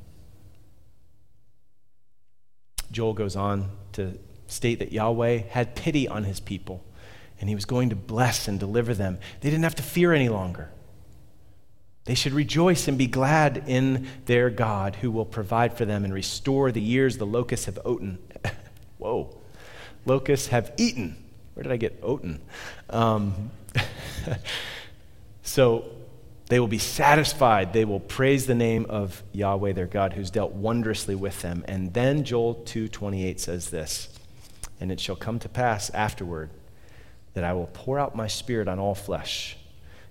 Joel 2.92 3.14
goes 3.14 3.36
on 3.36 3.72
to 3.94 4.20
state 4.48 4.80
that 4.80 4.92
Yahweh 4.92 5.38
had 5.50 5.76
pity 5.76 6.08
on 6.08 6.24
his 6.24 6.40
people 6.40 6.84
and 7.40 7.50
he 7.50 7.56
was 7.56 7.66
going 7.66 7.90
to 7.90 7.96
bless 7.96 8.48
and 8.48 8.60
deliver 8.60 8.94
them. 8.94 9.18
They 9.42 9.50
didn't 9.50 9.64
have 9.64 9.76
to 9.76 9.84
fear 9.84 10.14
any 10.14 10.30
longer. 10.30 10.70
They 12.06 12.16
should 12.16 12.34
rejoice 12.34 12.88
and 12.88 12.98
be 12.98 13.08
glad 13.08 13.64
in 13.68 14.08
their 14.26 14.50
God 14.50 14.98
who 14.98 15.10
will 15.10 15.26
provide 15.26 15.76
for 15.76 15.86
them 15.86 16.06
and 16.06 16.14
restore 16.14 16.72
the 16.72 16.82
years 16.82 17.18
the 17.18 17.26
locusts 17.26 17.66
have 17.66 17.80
eaten. 17.86 18.20
Whoa. 19.00 19.36
Locusts 20.06 20.48
have 20.48 20.72
eaten. 20.78 21.18
Where 21.56 21.64
did 21.64 21.72
I 21.72 21.78
get 21.78 22.00
oaten? 22.04 22.42
Um, 22.92 23.50
so 25.42 25.86
they 26.48 26.60
will 26.60 26.68
be 26.68 26.78
satisfied. 26.78 27.74
They 27.74 27.86
will 27.86 28.00
praise 28.00 28.46
the 28.46 28.56
name 28.56 28.86
of 28.88 29.24
Yahweh 29.32 29.74
their 29.74 29.88
God 29.88 30.14
who's 30.14 30.30
dealt 30.30 30.52
wondrously 30.52 31.16
with 31.16 31.42
them. 31.42 31.66
And 31.68 31.94
then 31.94 32.24
Joel 32.24 32.56
2:28 32.66 33.40
says 33.40 33.72
this, 33.72 34.10
and 34.80 34.92
it 34.92 35.00
shall 35.00 35.16
come 35.16 35.40
to 35.40 35.50
pass 35.50 35.90
afterward 35.90 36.52
that 37.36 37.44
I 37.44 37.54
will 37.54 37.70
pour 37.72 38.00
out 38.00 38.16
my 38.16 38.28
spirit 38.28 38.68
on 38.68 38.80
all 38.80 38.96
flesh. 38.96 39.56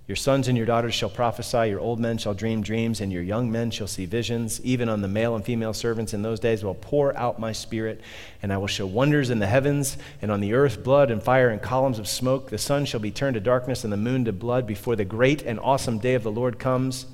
Your 0.07 0.17
sons 0.17 0.49
and 0.49 0.57
your 0.57 0.67
daughters 0.67 0.95
shall 0.95 1.09
prophesy, 1.09 1.71
your 1.71 1.81
old 1.81 1.99
men 1.99 2.19
shall 2.19 2.35
dream 2.35 2.61
dreams, 2.61 3.01
and 3.01 3.11
your 3.11 3.23
young 3.23 3.51
men 3.51 3.71
shall 3.71 3.87
see 3.87 4.05
visions. 4.05 4.61
Even 4.61 4.91
on 4.91 5.01
the 5.01 5.09
male 5.09 5.35
and 5.35 5.43
female 5.43 5.73
servants 5.73 6.13
in 6.13 6.21
those 6.21 6.39
days 6.39 6.63
will 6.63 6.75
pour 6.75 7.17
out 7.17 7.41
my 7.41 7.53
spirit, 7.53 8.03
and 8.43 8.53
I 8.53 8.59
will 8.59 8.67
show 8.67 8.87
wonders 8.87 9.31
in 9.31 9.39
the 9.39 9.47
heavens, 9.47 9.97
and 10.21 10.31
on 10.31 10.43
the 10.43 10.53
earth 10.53 10.85
blood 10.85 11.11
and 11.11 11.23
fire 11.23 11.49
and 11.49 11.63
columns 11.63 11.99
of 11.99 12.07
smoke. 12.07 12.51
The 12.51 12.59
sun 12.59 12.85
shall 12.85 13.01
be 13.01 13.11
turned 13.11 13.35
to 13.35 13.41
darkness, 13.41 13.83
and 13.83 13.93
the 13.93 13.97
moon 13.97 14.27
to 14.27 14.33
blood 14.33 14.67
before 14.67 14.95
the 14.95 15.07
great 15.07 15.41
and 15.41 15.59
awesome 15.59 15.99
day 15.99 16.13
of 16.13 16.23
the 16.23 16.31
Lord 16.31 16.59
comes. 16.59 17.07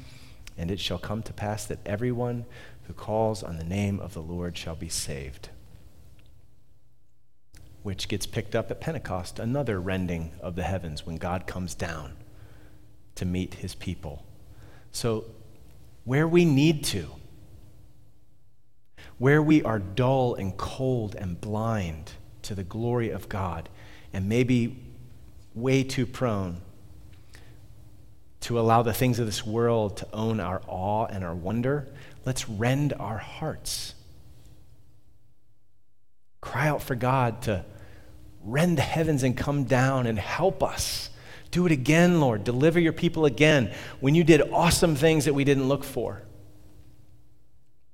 And 0.58 0.72
it 0.72 0.80
shall 0.80 0.98
come 0.98 1.22
to 1.22 1.32
pass 1.32 1.64
that 1.66 1.78
everyone 1.86 2.44
who 2.88 2.92
calls 2.92 3.44
on 3.44 3.56
the 3.56 3.64
name 3.64 4.00
of 4.00 4.14
the 4.14 4.22
Lord 4.22 4.58
shall 4.58 4.74
be 4.74 4.88
saved 4.88 5.50
which 7.82 8.08
gets 8.08 8.26
picked 8.26 8.54
up 8.54 8.70
at 8.70 8.80
Pentecost, 8.80 9.38
another 9.38 9.80
rending 9.80 10.32
of 10.40 10.54
the 10.56 10.62
heavens 10.62 11.06
when 11.06 11.16
God 11.16 11.46
comes 11.46 11.74
down 11.74 12.12
to 13.14 13.24
meet 13.24 13.54
his 13.54 13.74
people. 13.74 14.24
So, 14.92 15.24
where 16.04 16.26
we 16.26 16.44
need 16.44 16.84
to, 16.86 17.08
where 19.18 19.42
we 19.42 19.62
are 19.62 19.78
dull 19.78 20.34
and 20.34 20.56
cold 20.56 21.14
and 21.14 21.40
blind 21.40 22.12
to 22.42 22.54
the 22.54 22.64
glory 22.64 23.10
of 23.10 23.28
God, 23.28 23.68
and 24.12 24.28
maybe 24.28 24.76
way 25.54 25.82
too 25.82 26.06
prone 26.06 26.60
to 28.40 28.58
allow 28.58 28.82
the 28.82 28.92
things 28.92 29.18
of 29.18 29.26
this 29.26 29.46
world 29.46 29.98
to 29.98 30.08
own 30.12 30.40
our 30.40 30.62
awe 30.66 31.06
and 31.06 31.22
our 31.22 31.34
wonder, 31.34 31.86
let's 32.24 32.48
rend 32.48 32.92
our 32.94 33.18
hearts 33.18 33.94
Cry 36.40 36.68
out 36.68 36.82
for 36.82 36.94
God 36.94 37.42
to 37.42 37.64
rend 38.42 38.78
the 38.78 38.82
heavens 38.82 39.22
and 39.22 39.36
come 39.36 39.64
down 39.64 40.06
and 40.06 40.18
help 40.18 40.62
us. 40.62 41.10
Do 41.50 41.66
it 41.66 41.72
again, 41.72 42.20
Lord. 42.20 42.44
Deliver 42.44 42.78
your 42.78 42.92
people 42.92 43.24
again 43.24 43.72
when 44.00 44.14
you 44.14 44.24
did 44.24 44.40
awesome 44.52 44.94
things 44.94 45.24
that 45.24 45.34
we 45.34 45.44
didn't 45.44 45.68
look 45.68 45.84
for. 45.84 46.22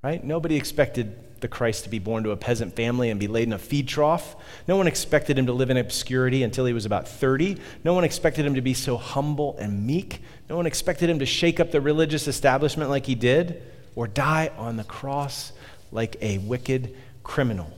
Right? 0.02 0.22
Nobody 0.22 0.56
expected 0.56 1.40
the 1.40 1.48
Christ 1.48 1.84
to 1.84 1.90
be 1.90 1.98
born 1.98 2.24
to 2.24 2.30
a 2.30 2.36
peasant 2.36 2.76
family 2.76 3.10
and 3.10 3.20
be 3.20 3.26
laid 3.26 3.48
in 3.48 3.52
a 3.52 3.58
feed 3.58 3.88
trough. 3.88 4.36
No 4.68 4.76
one 4.76 4.86
expected 4.86 5.38
him 5.38 5.46
to 5.46 5.52
live 5.52 5.70
in 5.70 5.76
obscurity 5.76 6.42
until 6.42 6.64
he 6.64 6.72
was 6.72 6.86
about 6.86 7.08
30. 7.08 7.58
No 7.84 7.94
one 7.94 8.04
expected 8.04 8.46
him 8.46 8.54
to 8.54 8.62
be 8.62 8.74
so 8.74 8.96
humble 8.96 9.56
and 9.58 9.86
meek. 9.86 10.22
No 10.48 10.56
one 10.56 10.66
expected 10.66 11.10
him 11.10 11.18
to 11.18 11.26
shake 11.26 11.60
up 11.60 11.72
the 11.72 11.80
religious 11.80 12.28
establishment 12.28 12.88
like 12.88 13.06
he 13.06 13.14
did 13.14 13.62
or 13.94 14.06
die 14.06 14.50
on 14.56 14.76
the 14.76 14.84
cross 14.84 15.52
like 15.90 16.16
a 16.20 16.38
wicked 16.38 16.94
criminal. 17.22 17.72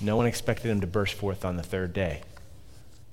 No 0.00 0.16
one 0.16 0.26
expected 0.26 0.70
him 0.70 0.80
to 0.80 0.86
burst 0.86 1.14
forth 1.14 1.44
on 1.44 1.56
the 1.56 1.62
third 1.62 1.92
day 1.92 2.22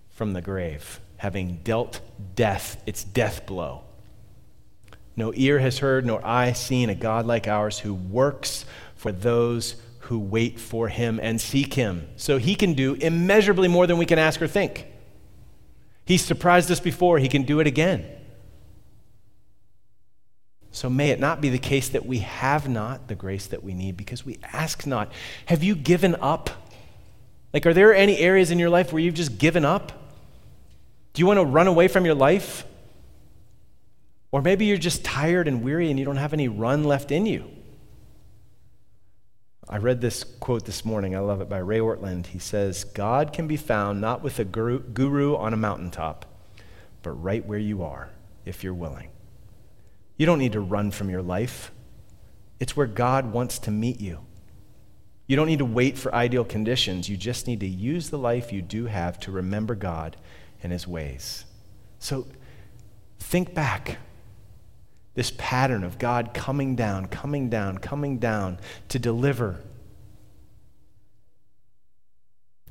from 0.09 0.33
the 0.33 0.41
grave, 0.41 0.99
having 1.17 1.59
dealt 1.63 1.99
death 2.35 2.81
its 2.85 3.03
death 3.03 3.45
blow. 3.45 3.83
No 5.15 5.33
ear 5.35 5.59
has 5.59 5.79
heard, 5.79 6.05
nor 6.05 6.25
eye 6.25 6.53
seen 6.53 6.89
a 6.89 6.95
God 6.95 7.25
like 7.25 7.47
ours 7.47 7.79
who 7.79 7.93
works 7.93 8.65
for 8.95 9.11
those 9.11 9.75
who 10.01 10.19
wait 10.19 10.59
for 10.59 10.87
him 10.87 11.19
and 11.21 11.41
seek 11.41 11.73
him. 11.73 12.07
So 12.15 12.37
he 12.37 12.55
can 12.55 12.73
do 12.73 12.93
immeasurably 12.93 13.67
more 13.67 13.87
than 13.87 13.97
we 13.97 14.05
can 14.05 14.19
ask 14.19 14.41
or 14.41 14.47
think. 14.47 14.85
He 16.05 16.17
surprised 16.17 16.71
us 16.71 16.79
before, 16.79 17.19
he 17.19 17.27
can 17.27 17.43
do 17.43 17.59
it 17.59 17.67
again. 17.67 18.05
So 20.71 20.89
may 20.89 21.09
it 21.09 21.19
not 21.19 21.41
be 21.41 21.49
the 21.49 21.57
case 21.57 21.89
that 21.89 22.05
we 22.05 22.19
have 22.19 22.69
not 22.69 23.07
the 23.07 23.15
grace 23.15 23.47
that 23.47 23.63
we 23.63 23.73
need 23.73 23.97
because 23.97 24.25
we 24.25 24.37
ask 24.53 24.85
not. 24.85 25.11
Have 25.47 25.63
you 25.63 25.75
given 25.75 26.15
up? 26.21 26.51
Like, 27.53 27.65
are 27.65 27.73
there 27.73 27.93
any 27.93 28.17
areas 28.17 28.51
in 28.51 28.59
your 28.59 28.69
life 28.69 28.91
where 28.91 29.01
you've 29.01 29.15
just 29.15 29.37
given 29.37 29.65
up? 29.65 29.91
Do 31.13 31.21
you 31.21 31.25
want 31.25 31.39
to 31.39 31.45
run 31.45 31.67
away 31.67 31.87
from 31.87 32.05
your 32.05 32.15
life? 32.15 32.65
Or 34.31 34.41
maybe 34.41 34.65
you're 34.65 34.77
just 34.77 35.03
tired 35.03 35.47
and 35.47 35.63
weary 35.63 35.89
and 35.89 35.97
you 35.97 36.05
don't 36.05 36.17
have 36.17 36.33
any 36.33 36.47
run 36.47 36.83
left 36.83 37.11
in 37.11 37.25
you. 37.25 37.49
I 39.69 39.77
read 39.77 39.99
this 39.99 40.23
quote 40.23 40.65
this 40.65 40.85
morning. 40.85 41.15
I 41.15 41.19
love 41.19 41.41
it 41.41 41.49
by 41.49 41.57
Ray 41.57 41.79
Ortlund. 41.79 42.27
He 42.27 42.39
says, 42.39 42.83
God 42.83 43.33
can 43.33 43.47
be 43.47 43.57
found 43.57 43.99
not 43.99 44.23
with 44.23 44.39
a 44.39 44.45
guru, 44.45 44.79
guru 44.79 45.35
on 45.35 45.53
a 45.53 45.57
mountaintop, 45.57 46.25
but 47.03 47.11
right 47.11 47.45
where 47.45 47.59
you 47.59 47.83
are, 47.83 48.09
if 48.45 48.63
you're 48.63 48.73
willing. 48.73 49.09
You 50.15 50.25
don't 50.25 50.39
need 50.39 50.53
to 50.53 50.61
run 50.61 50.91
from 50.91 51.09
your 51.09 51.21
life, 51.21 51.71
it's 52.59 52.77
where 52.77 52.87
God 52.87 53.31
wants 53.33 53.59
to 53.59 53.71
meet 53.71 53.99
you. 53.99 54.26
You 55.27 55.35
don't 55.35 55.47
need 55.47 55.59
to 55.59 55.65
wait 55.65 55.97
for 55.97 56.15
ideal 56.15 56.45
conditions. 56.45 57.09
You 57.09 57.17
just 57.17 57.47
need 57.47 57.59
to 57.59 57.67
use 57.67 58.09
the 58.09 58.17
life 58.17 58.53
you 58.53 58.61
do 58.61 58.85
have 58.85 59.19
to 59.21 59.31
remember 59.31 59.75
God 59.75 60.15
and 60.63 60.71
His 60.71 60.87
ways. 60.87 61.45
So 61.99 62.25
think 63.19 63.53
back 63.53 63.97
this 65.15 65.33
pattern 65.37 65.83
of 65.83 65.97
God 65.97 66.33
coming 66.33 66.75
down, 66.75 67.07
coming 67.07 67.49
down, 67.49 67.79
coming 67.79 68.19
down 68.19 68.59
to 68.89 68.99
deliver. 68.99 69.61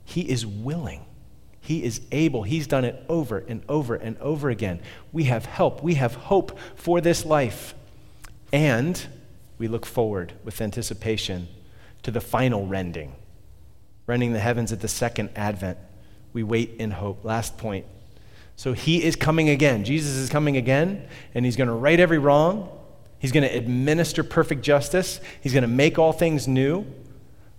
He 0.05 0.23
is 0.23 0.47
willing. 0.47 1.05
He 1.61 1.83
is 1.83 2.01
able. 2.13 2.45
He's 2.45 2.69
done 2.69 2.85
it 2.85 3.05
over 3.09 3.39
and 3.39 3.63
over 3.69 3.97
and 3.97 4.17
over 4.19 4.49
again. 4.49 4.81
We 5.13 5.25
have 5.25 5.45
help. 5.45 5.83
We 5.83 5.95
have 5.95 6.15
hope 6.15 6.57
for 6.77 7.01
this 7.01 7.27
life. 7.27 7.75
And 8.53 9.05
we 9.59 9.67
look 9.67 9.85
forward 9.85 10.33
with 10.45 10.61
anticipation 10.61 11.49
to 12.07 12.11
the 12.11 12.21
final 12.21 12.67
rending, 12.67 13.15
rending 14.07 14.33
the 14.33 14.41
heavens 14.41 14.73
at 14.73 14.81
the 14.81 14.89
second 14.89 15.31
advent. 15.37 15.79
We 16.33 16.43
wait 16.43 16.77
in 16.79 16.91
hope. 16.91 17.25
Last 17.25 17.57
point 17.59 17.87
so 18.57 18.73
he 18.73 19.05
is 19.05 19.17
coming 19.17 19.51
again. 19.51 19.85
Jesus 19.85 20.17
is 20.17 20.31
coming 20.31 20.57
again, 20.57 21.07
and 21.35 21.45
he's 21.45 21.57
going 21.57 21.69
to 21.69 21.75
right 21.75 22.01
every 22.01 22.19
wrong. 22.19 22.71
He's 23.19 23.33
going 23.33 23.47
to 23.47 23.55
administer 23.55 24.25
perfect 24.25 24.63
justice. 24.63 25.21
He's 25.43 25.53
going 25.53 25.63
to 25.63 25.69
make 25.69 25.99
all 25.99 26.13
things 26.13 26.49
new. 26.49 26.87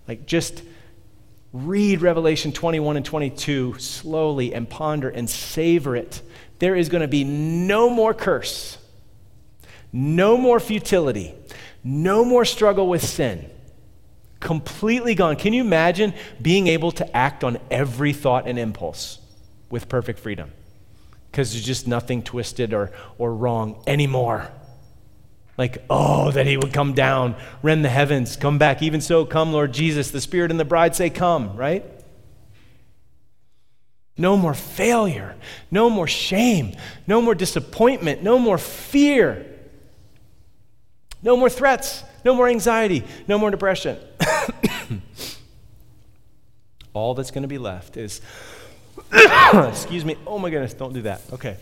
Like, 0.08 0.26
just 0.26 0.62
read 1.52 2.02
Revelation 2.02 2.52
21 2.52 2.96
and 2.96 3.06
22 3.06 3.78
slowly 3.78 4.52
and 4.52 4.68
ponder 4.68 5.08
and 5.08 5.30
savor 5.30 5.94
it. 5.94 6.20
There 6.58 6.74
is 6.74 6.88
going 6.88 7.02
to 7.02 7.08
be 7.08 7.22
no 7.22 7.88
more 7.88 8.12
curse, 8.12 8.76
no 9.92 10.36
more 10.36 10.58
futility, 10.58 11.34
no 11.84 12.24
more 12.24 12.44
struggle 12.44 12.88
with 12.88 13.04
sin. 13.04 13.48
Completely 14.40 15.14
gone. 15.14 15.36
Can 15.36 15.52
you 15.52 15.60
imagine 15.60 16.14
being 16.40 16.68
able 16.68 16.92
to 16.92 17.16
act 17.16 17.42
on 17.42 17.58
every 17.70 18.12
thought 18.12 18.46
and 18.46 18.58
impulse 18.58 19.18
with 19.70 19.88
perfect 19.88 20.18
freedom? 20.20 20.52
because 21.30 21.52
there's 21.52 21.64
just 21.64 21.86
nothing 21.86 22.22
twisted 22.22 22.72
or, 22.72 22.90
or 23.18 23.34
wrong 23.34 23.82
anymore. 23.86 24.50
Like, 25.56 25.84
oh, 25.90 26.30
that 26.30 26.46
he 26.46 26.56
would 26.56 26.72
come 26.72 26.94
down, 26.94 27.36
rend 27.62 27.84
the 27.84 27.88
heavens, 27.88 28.36
come 28.36 28.58
back. 28.58 28.82
Even 28.82 29.00
so, 29.00 29.24
come, 29.24 29.52
Lord 29.52 29.72
Jesus. 29.72 30.10
The 30.10 30.20
Spirit 30.20 30.50
and 30.50 30.58
the 30.58 30.64
bride 30.64 30.94
say, 30.94 31.10
Come, 31.10 31.56
right? 31.56 31.84
No 34.16 34.36
more 34.36 34.54
failure, 34.54 35.36
no 35.70 35.88
more 35.88 36.08
shame, 36.08 36.74
no 37.06 37.22
more 37.22 37.36
disappointment, 37.36 38.20
no 38.20 38.36
more 38.36 38.58
fear, 38.58 39.46
no 41.22 41.36
more 41.36 41.48
threats, 41.48 42.02
no 42.28 42.34
more 42.34 42.46
anxiety, 42.46 43.04
no 43.26 43.38
more 43.38 43.50
depression. 43.50 43.96
All 46.92 47.14
that's 47.14 47.30
going 47.30 47.40
to 47.40 47.48
be 47.48 47.56
left 47.56 47.96
is 47.96 48.20
Excuse 49.54 50.04
me. 50.04 50.16
Oh 50.26 50.38
my 50.38 50.50
goodness, 50.50 50.74
don't 50.74 50.92
do 50.92 51.00
that. 51.02 51.22
Okay. 51.32 51.56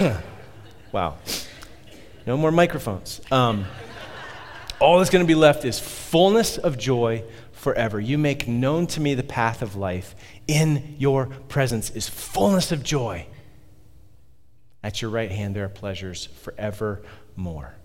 wow. 0.92 1.16
No 2.26 2.36
more 2.36 2.50
microphones. 2.50 3.20
Um, 3.30 3.66
all 4.80 4.98
that's 4.98 5.10
going 5.10 5.24
to 5.24 5.28
be 5.28 5.36
left 5.36 5.64
is 5.64 5.78
fullness 5.78 6.58
of 6.58 6.76
joy 6.76 7.22
forever. 7.52 8.00
You 8.00 8.18
make 8.18 8.48
known 8.48 8.88
to 8.88 9.00
me 9.00 9.14
the 9.14 9.22
path 9.22 9.62
of 9.62 9.76
life. 9.76 10.16
In 10.48 10.96
your 10.98 11.26
presence 11.46 11.90
is 11.90 12.08
fullness 12.08 12.72
of 12.72 12.82
joy. 12.82 13.28
At 14.82 15.00
your 15.00 15.12
right 15.12 15.30
hand, 15.30 15.54
there 15.54 15.66
are 15.66 15.68
pleasures 15.68 16.26
forevermore. 16.26 17.76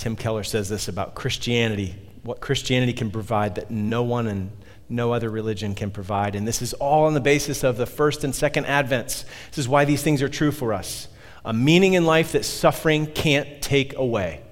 Tim 0.00 0.16
Keller 0.16 0.44
says 0.44 0.70
this 0.70 0.88
about 0.88 1.14
Christianity 1.14 1.94
what 2.22 2.40
Christianity 2.40 2.92
can 2.92 3.10
provide 3.10 3.54
that 3.56 3.70
no 3.70 4.02
one 4.02 4.26
and 4.26 4.50
no 4.88 5.12
other 5.12 5.30
religion 5.30 5.74
can 5.74 5.90
provide. 5.90 6.34
And 6.34 6.46
this 6.46 6.60
is 6.60 6.72
all 6.74 7.06
on 7.06 7.14
the 7.14 7.20
basis 7.20 7.62
of 7.62 7.76
the 7.76 7.86
first 7.86 8.24
and 8.24 8.34
second 8.34 8.64
advents. 8.64 9.24
This 9.48 9.58
is 9.58 9.68
why 9.68 9.84
these 9.84 10.02
things 10.02 10.22
are 10.22 10.28
true 10.28 10.52
for 10.52 10.72
us 10.72 11.08
a 11.42 11.52
meaning 11.52 11.94
in 11.94 12.04
life 12.04 12.32
that 12.32 12.44
suffering 12.44 13.06
can't 13.06 13.62
take 13.62 13.96
away, 13.96 14.42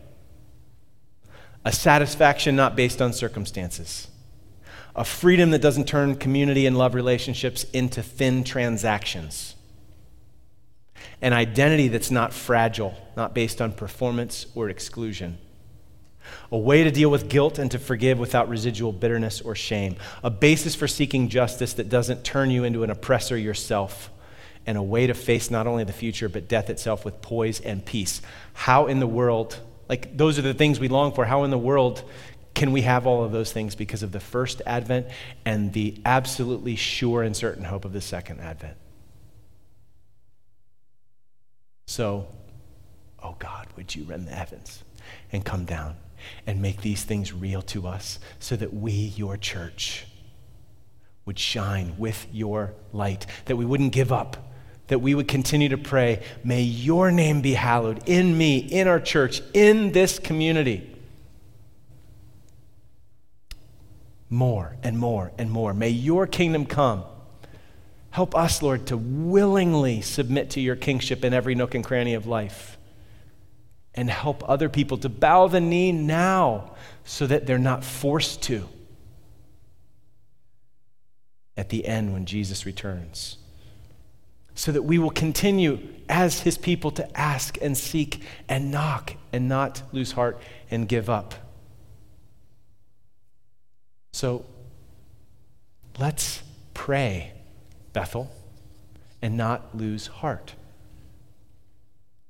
a 1.64 1.72
satisfaction 1.72 2.56
not 2.56 2.76
based 2.76 3.02
on 3.02 3.12
circumstances, 3.12 4.08
a 4.96 5.04
freedom 5.04 5.50
that 5.50 5.60
doesn't 5.60 5.86
turn 5.86 6.14
community 6.14 6.66
and 6.66 6.78
love 6.78 6.94
relationships 6.94 7.64
into 7.72 8.02
thin 8.02 8.42
transactions. 8.42 9.54
An 11.20 11.32
identity 11.32 11.88
that's 11.88 12.10
not 12.10 12.32
fragile, 12.32 12.94
not 13.16 13.34
based 13.34 13.60
on 13.60 13.72
performance 13.72 14.46
or 14.54 14.68
exclusion 14.68 15.38
a 16.50 16.58
way 16.58 16.84
to 16.84 16.90
deal 16.90 17.10
with 17.10 17.28
guilt 17.28 17.58
and 17.58 17.70
to 17.70 17.78
forgive 17.78 18.18
without 18.18 18.48
residual 18.48 18.92
bitterness 18.92 19.40
or 19.40 19.54
shame, 19.54 19.96
a 20.22 20.30
basis 20.30 20.74
for 20.74 20.88
seeking 20.88 21.28
justice 21.28 21.74
that 21.74 21.88
doesn't 21.88 22.24
turn 22.24 22.50
you 22.50 22.64
into 22.64 22.82
an 22.82 22.90
oppressor 22.90 23.36
yourself, 23.36 24.10
and 24.66 24.76
a 24.76 24.82
way 24.82 25.06
to 25.06 25.14
face 25.14 25.50
not 25.50 25.66
only 25.66 25.84
the 25.84 25.92
future, 25.92 26.28
but 26.28 26.48
death 26.48 26.68
itself 26.68 27.04
with 27.04 27.22
poise 27.22 27.60
and 27.60 27.84
peace. 27.84 28.20
How 28.52 28.86
in 28.86 29.00
the 29.00 29.06
world, 29.06 29.58
like 29.88 30.16
those 30.16 30.38
are 30.38 30.42
the 30.42 30.54
things 30.54 30.78
we 30.78 30.88
long 30.88 31.12
for, 31.12 31.24
how 31.24 31.44
in 31.44 31.50
the 31.50 31.58
world 31.58 32.02
can 32.54 32.72
we 32.72 32.82
have 32.82 33.06
all 33.06 33.24
of 33.24 33.32
those 33.32 33.52
things 33.52 33.74
because 33.74 34.02
of 34.02 34.12
the 34.12 34.20
first 34.20 34.60
advent 34.66 35.06
and 35.44 35.72
the 35.72 36.00
absolutely 36.04 36.76
sure 36.76 37.22
and 37.22 37.36
certain 37.36 37.64
hope 37.64 37.84
of 37.84 37.92
the 37.92 38.00
second 38.00 38.40
advent? 38.40 38.76
So, 41.88 42.28
oh 43.22 43.34
God, 43.38 43.66
would 43.74 43.96
you 43.96 44.04
rend 44.04 44.28
the 44.28 44.34
heavens 44.34 44.84
and 45.32 45.44
come 45.44 45.64
down? 45.64 45.96
and 46.46 46.60
make 46.60 46.80
these 46.80 47.04
things 47.04 47.32
real 47.32 47.62
to 47.62 47.86
us 47.86 48.18
so 48.38 48.56
that 48.56 48.74
we, 48.74 48.92
your 48.92 49.36
church, 49.36 50.06
would 51.24 51.38
shine 51.38 51.94
with 51.98 52.26
your 52.32 52.74
light, 52.92 53.26
that 53.44 53.56
we 53.56 53.64
wouldn't 53.64 53.92
give 53.92 54.12
up, 54.12 54.50
that 54.86 55.00
we 55.00 55.14
would 55.14 55.28
continue 55.28 55.68
to 55.68 55.78
pray, 55.78 56.22
may 56.42 56.62
your 56.62 57.10
name 57.10 57.42
be 57.42 57.52
hallowed 57.52 58.02
in 58.06 58.36
me, 58.36 58.58
in 58.58 58.88
our 58.88 58.98
church, 58.98 59.42
in 59.52 59.92
this 59.92 60.18
community. 60.18 60.94
More 64.30 64.76
and 64.82 64.98
more 64.98 65.32
and 65.38 65.50
more. 65.50 65.72
May 65.72 65.90
your 65.90 66.26
kingdom 66.26 66.66
come. 66.66 67.04
Help 68.10 68.34
us, 68.34 68.62
Lord, 68.62 68.86
to 68.86 68.96
willingly 68.96 70.00
submit 70.00 70.50
to 70.50 70.60
your 70.60 70.76
kingship 70.76 71.24
in 71.24 71.34
every 71.34 71.54
nook 71.54 71.74
and 71.74 71.84
cranny 71.84 72.14
of 72.14 72.26
life 72.26 72.78
and 73.94 74.10
help 74.10 74.48
other 74.48 74.68
people 74.68 74.98
to 74.98 75.08
bow 75.08 75.48
the 75.48 75.60
knee 75.60 75.92
now 75.92 76.74
so 77.04 77.26
that 77.26 77.46
they're 77.46 77.58
not 77.58 77.84
forced 77.84 78.42
to 78.42 78.68
at 81.56 81.68
the 81.68 81.86
end 81.86 82.12
when 82.12 82.24
Jesus 82.24 82.64
returns. 82.64 83.36
so 84.58 84.72
that 84.72 84.82
we 84.82 84.98
will 84.98 85.10
continue 85.10 85.78
as 86.08 86.40
his 86.40 86.58
people 86.58 86.90
to 86.90 87.16
ask 87.16 87.56
and 87.62 87.78
seek 87.78 88.24
and 88.48 88.72
knock 88.72 89.14
and 89.32 89.48
not 89.48 89.80
lose 89.92 90.10
heart 90.10 90.36
and 90.68 90.88
give 90.88 91.08
up. 91.08 91.32
So 94.12 94.44
let's 95.96 96.42
pray, 96.74 97.34
Bethel, 97.98 98.30
and 99.20 99.36
not 99.36 99.76
lose 99.76 100.06
heart. 100.06 100.54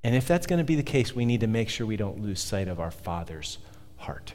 And 0.03 0.15
if 0.15 0.27
that's 0.27 0.47
going 0.47 0.61
to 0.61 0.65
be 0.65 0.77
the 0.77 0.83
case, 0.83 1.15
we 1.15 1.27
need 1.27 1.41
to 1.41 1.47
make 1.47 1.69
sure 1.69 1.87
we 1.87 1.99
don't 1.99 2.23
lose 2.23 2.41
sight 2.41 2.69
of 2.69 2.81
our 2.81 2.91
Father's 2.91 3.59
heart. 3.97 4.33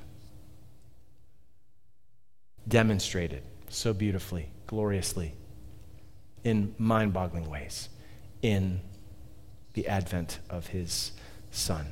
Demonstrated 2.67 3.41
so 3.67 3.93
beautifully, 3.93 4.51
gloriously 4.67 5.33
in 6.43 6.75
mind 6.77 7.13
boggling 7.13 7.49
ways 7.49 7.89
in 8.43 8.81
the 9.73 9.87
advent 9.87 10.37
of 10.51 10.67
his 10.67 11.13
son. 11.49 11.87